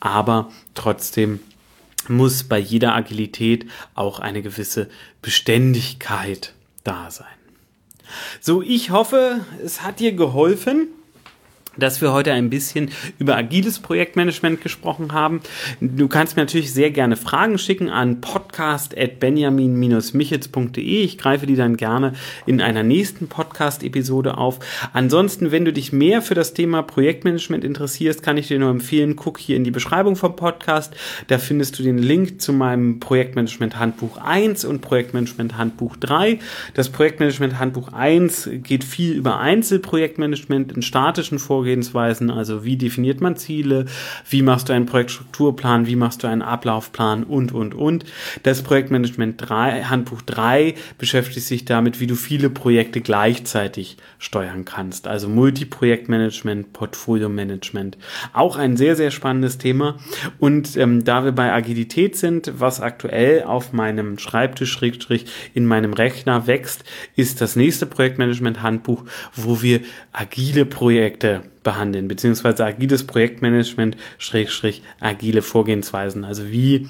aber 0.01 0.51
trotzdem 0.75 1.39
muss 2.09 2.45
bei 2.45 2.59
jeder 2.59 2.95
Agilität 2.95 3.67
auch 3.95 4.21
eine 4.21 4.43
gewisse 4.43 4.89
Beständigkeit 5.23 6.55
da 6.85 7.11
sein. 7.11 7.36
So, 8.41 8.63
ich 8.63 8.91
hoffe, 8.91 9.45
es 9.65 9.83
hat 9.83 10.01
dir 10.01 10.13
geholfen 10.13 10.89
dass 11.77 12.01
wir 12.01 12.13
heute 12.13 12.33
ein 12.33 12.51
bisschen 12.51 12.91
über 13.19 13.37
agiles 13.37 13.79
Projektmanagement 13.79 14.63
gesprochen 14.63 15.13
haben. 15.13 15.41
Du 15.81 16.09
kannst 16.09 16.37
mir 16.37 16.43
natürlich 16.43 16.73
sehr 16.73 16.91
gerne 16.91 17.17
Fragen 17.17 17.59
schicken 17.59 17.91
an 17.91 18.21
podcast.benjamin-michitz.de. 18.21 21.03
Ich 21.03 21.19
greife 21.19 21.47
die 21.47 21.57
dann 21.57 21.77
gerne 21.77 22.15
in 22.47 22.61
einer 22.61 22.83
nächsten 22.83 23.29
Podcast-Episode 23.29 24.37
auf. 24.39 24.59
Ansonsten, 24.93 25.53
wenn 25.53 25.65
du 25.65 25.73
dich 25.73 25.93
mehr 25.93 26.23
für 26.23 26.35
das 26.35 26.55
Thema 26.55 26.83
Projektmanagement 26.83 27.63
interessierst, 27.65 28.23
kann 28.23 28.37
ich 28.37 28.49
dir 28.49 28.59
nur 28.59 28.71
empfehlen, 28.71 29.15
guck 29.17 29.39
hier 29.39 29.57
in 29.57 29.65
die 29.65 29.71
Beschreibung 29.71 30.17
vom 30.17 30.37
Podcast. 30.37 30.95
Da 31.29 31.39
findest 31.39 31.79
du 31.79 31.83
den 31.83 31.99
Link 31.99 32.41
zu 32.41 32.53
meinem 32.53 33.01
Projektmanagement 33.01 33.79
Handbuch 33.79 34.19
1 34.19 34.65
und 34.65 34.81
Projektmanagement 34.81 35.59
Handbuch 35.59 35.97
3. 35.97 36.39
Das 36.75 36.89
Projektmanagement 36.89 37.59
Handbuch 37.59 37.93
1 37.93 38.51
geht 38.63 38.85
viel 38.85 39.13
über 39.13 39.39
Einzelprojektmanagement 39.39 40.73
in 40.73 40.83
statischen 40.83 41.39
Vorgängen 41.39 41.66
Vorgehensweisen, 41.67 42.31
also 42.31 42.65
wie 42.65 42.77
definiert 42.77 43.21
man 43.21 43.37
Ziele, 43.37 43.87
wie 44.31 44.43
machst 44.43 44.69
du 44.69 44.73
einen 44.73 44.87
Projektstrukturplan, 44.87 45.89
wie 45.89 45.97
machst 45.97 46.23
du 46.23 46.29
einen 46.29 46.43
Ablaufplan 46.43 47.25
und, 47.25 47.53
und, 47.53 47.75
und. 47.75 48.05
Das 48.45 48.63
Projektmanagement 48.63 49.35
3, 49.39 49.83
Handbuch 49.85 50.23
3 50.23 50.75
beschäftigt 50.97 51.45
sich 51.45 51.65
damit, 51.65 51.99
wie 51.99 52.07
du 52.07 52.15
viele 52.15 52.51
Projekte 52.51 53.01
gleichzeitig 53.01 53.97
steuern 54.21 54.65
kannst, 54.65 55.09
also 55.09 55.29
Multiprojektmanagement, 55.29 56.73
Portfolio-Management. 56.73 57.99
Auch 58.33 58.57
ein 58.57 58.77
sehr, 58.77 58.95
sehr 58.95 59.11
spannendes 59.11 59.59
Thema. 59.59 59.97
Und 60.39 60.77
ähm, 60.77 61.03
da 61.05 61.25
wir 61.25 61.33
bei 61.33 61.53
Agilität 61.53 62.17
sind, 62.17 62.53
was 62.57 62.81
aktuell 62.81 63.43
auf 63.43 63.73
meinem 63.73 64.21
Schreibtisch, 64.21 64.71
Schrägstrich, 64.71 65.27
in 65.53 65.67
meinem 65.67 65.95
Rechner 65.95 66.47
wächst, 66.47 66.85
ist 67.17 67.41
das 67.41 67.57
nächste 67.57 67.87
Projektmanagement-Handbuch, 67.87 69.03
wo 69.35 69.63
wir 69.63 69.81
agile 70.13 70.65
Projekte 70.77 71.43
behandeln, 71.67 72.07
beziehungsweise 72.07 72.65
agiles 72.65 73.05
Projektmanagement, 73.09 73.97
Schrägstrich, 74.19 74.85
agile 75.01 75.43
Vorgehensweisen. 75.43 76.25
Also 76.25 76.49
wie 76.49 76.89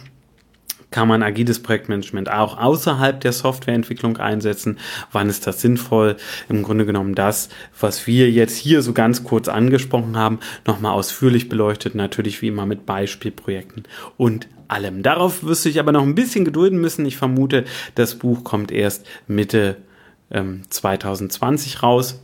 kann 0.91 1.09
man 1.09 1.23
agiles 1.23 1.63
Projektmanagement 1.63 2.31
auch 2.31 2.59
außerhalb 2.59 3.19
der 3.19 3.33
Softwareentwicklung 3.33 4.19
einsetzen? 4.19 4.79
Wann 5.13 5.31
ist 5.31 5.47
das 5.47 5.63
sinnvoll? 5.63 6.19
Im 6.51 6.63
Grunde 6.63 6.85
genommen 6.85 7.15
das, 7.15 7.49
was 7.81 8.07
wir 8.07 8.31
jetzt 8.31 8.55
hier 8.55 8.83
so 8.83 8.93
ganz 8.93 9.25
kurz 9.25 9.49
angesprochen 9.49 10.19
haben, 10.19 10.41
nochmal 10.67 10.93
ausführlich 10.93 11.49
beleuchtet, 11.49 11.95
natürlich 11.95 12.43
wie 12.43 12.49
immer 12.49 12.67
mit 12.67 12.85
Beispielprojekten 12.85 13.85
und 14.19 14.47
allem. 14.69 15.03
Darauf 15.03 15.43
wirst 15.43 15.65
du 15.65 15.71
dich 15.71 15.81
aber 15.81 15.93
noch 15.93 16.03
ein 16.03 16.15
bisschen 16.15 16.45
gedulden 16.45 16.79
müssen. 16.83 17.07
Ich 17.07 17.17
vermute, 17.17 17.65
das 17.95 18.17
Buch 18.17 18.45
kommt 18.45 18.71
erst 18.71 19.07
Mitte 19.27 19.79
ähm, 20.31 20.65
2020 20.69 21.83
raus. 21.83 22.21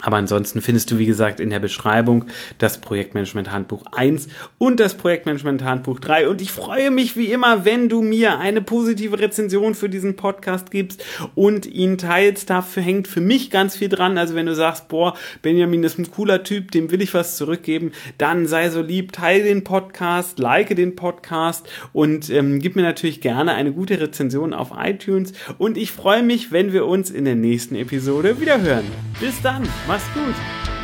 Aber 0.00 0.16
ansonsten 0.16 0.62
findest 0.62 0.90
du, 0.90 0.98
wie 0.98 1.06
gesagt, 1.06 1.40
in 1.40 1.50
der 1.50 1.58
Beschreibung 1.58 2.26
das 2.58 2.80
Projektmanagement 2.80 3.50
Handbuch 3.50 3.84
1 3.92 4.28
und 4.58 4.80
das 4.80 4.94
Projektmanagement 4.94 5.64
Handbuch 5.64 5.98
3. 6.00 6.28
Und 6.28 6.40
ich 6.40 6.52
freue 6.52 6.90
mich 6.90 7.16
wie 7.16 7.32
immer, 7.32 7.64
wenn 7.64 7.88
du 7.88 8.02
mir 8.02 8.38
eine 8.38 8.60
positive 8.60 9.18
Rezension 9.18 9.74
für 9.74 9.88
diesen 9.88 10.16
Podcast 10.16 10.70
gibst 10.70 11.04
und 11.34 11.66
ihn 11.66 11.98
teilst. 11.98 12.50
Dafür 12.50 12.82
hängt 12.82 13.08
für 13.08 13.20
mich 13.20 13.50
ganz 13.50 13.76
viel 13.76 13.88
dran. 13.88 14.18
Also 14.18 14.34
wenn 14.34 14.46
du 14.46 14.54
sagst, 14.54 14.88
boah, 14.88 15.14
Benjamin 15.42 15.82
ist 15.82 15.98
ein 15.98 16.10
cooler 16.10 16.44
Typ, 16.44 16.70
dem 16.70 16.90
will 16.90 17.02
ich 17.02 17.14
was 17.14 17.36
zurückgeben, 17.36 17.92
dann 18.18 18.46
sei 18.46 18.70
so 18.70 18.82
lieb, 18.82 19.12
teile 19.12 19.44
den 19.44 19.64
Podcast, 19.64 20.38
like 20.38 20.74
den 20.76 20.94
Podcast 20.96 21.68
und 21.92 22.30
ähm, 22.30 22.60
gib 22.60 22.76
mir 22.76 22.82
natürlich 22.82 23.20
gerne 23.20 23.54
eine 23.54 23.72
gute 23.72 24.00
Rezension 24.00 24.54
auf 24.54 24.70
iTunes. 24.76 25.32
Und 25.58 25.76
ich 25.76 25.92
freue 25.92 26.22
mich, 26.22 26.52
wenn 26.52 26.72
wir 26.72 26.86
uns 26.86 27.10
in 27.10 27.24
der 27.24 27.34
nächsten 27.34 27.74
Episode 27.74 28.40
wieder 28.40 28.60
hören. 28.60 28.84
Bis 29.20 29.40
dann! 29.42 29.66
Mach's 29.88 30.06
gut. 30.12 30.77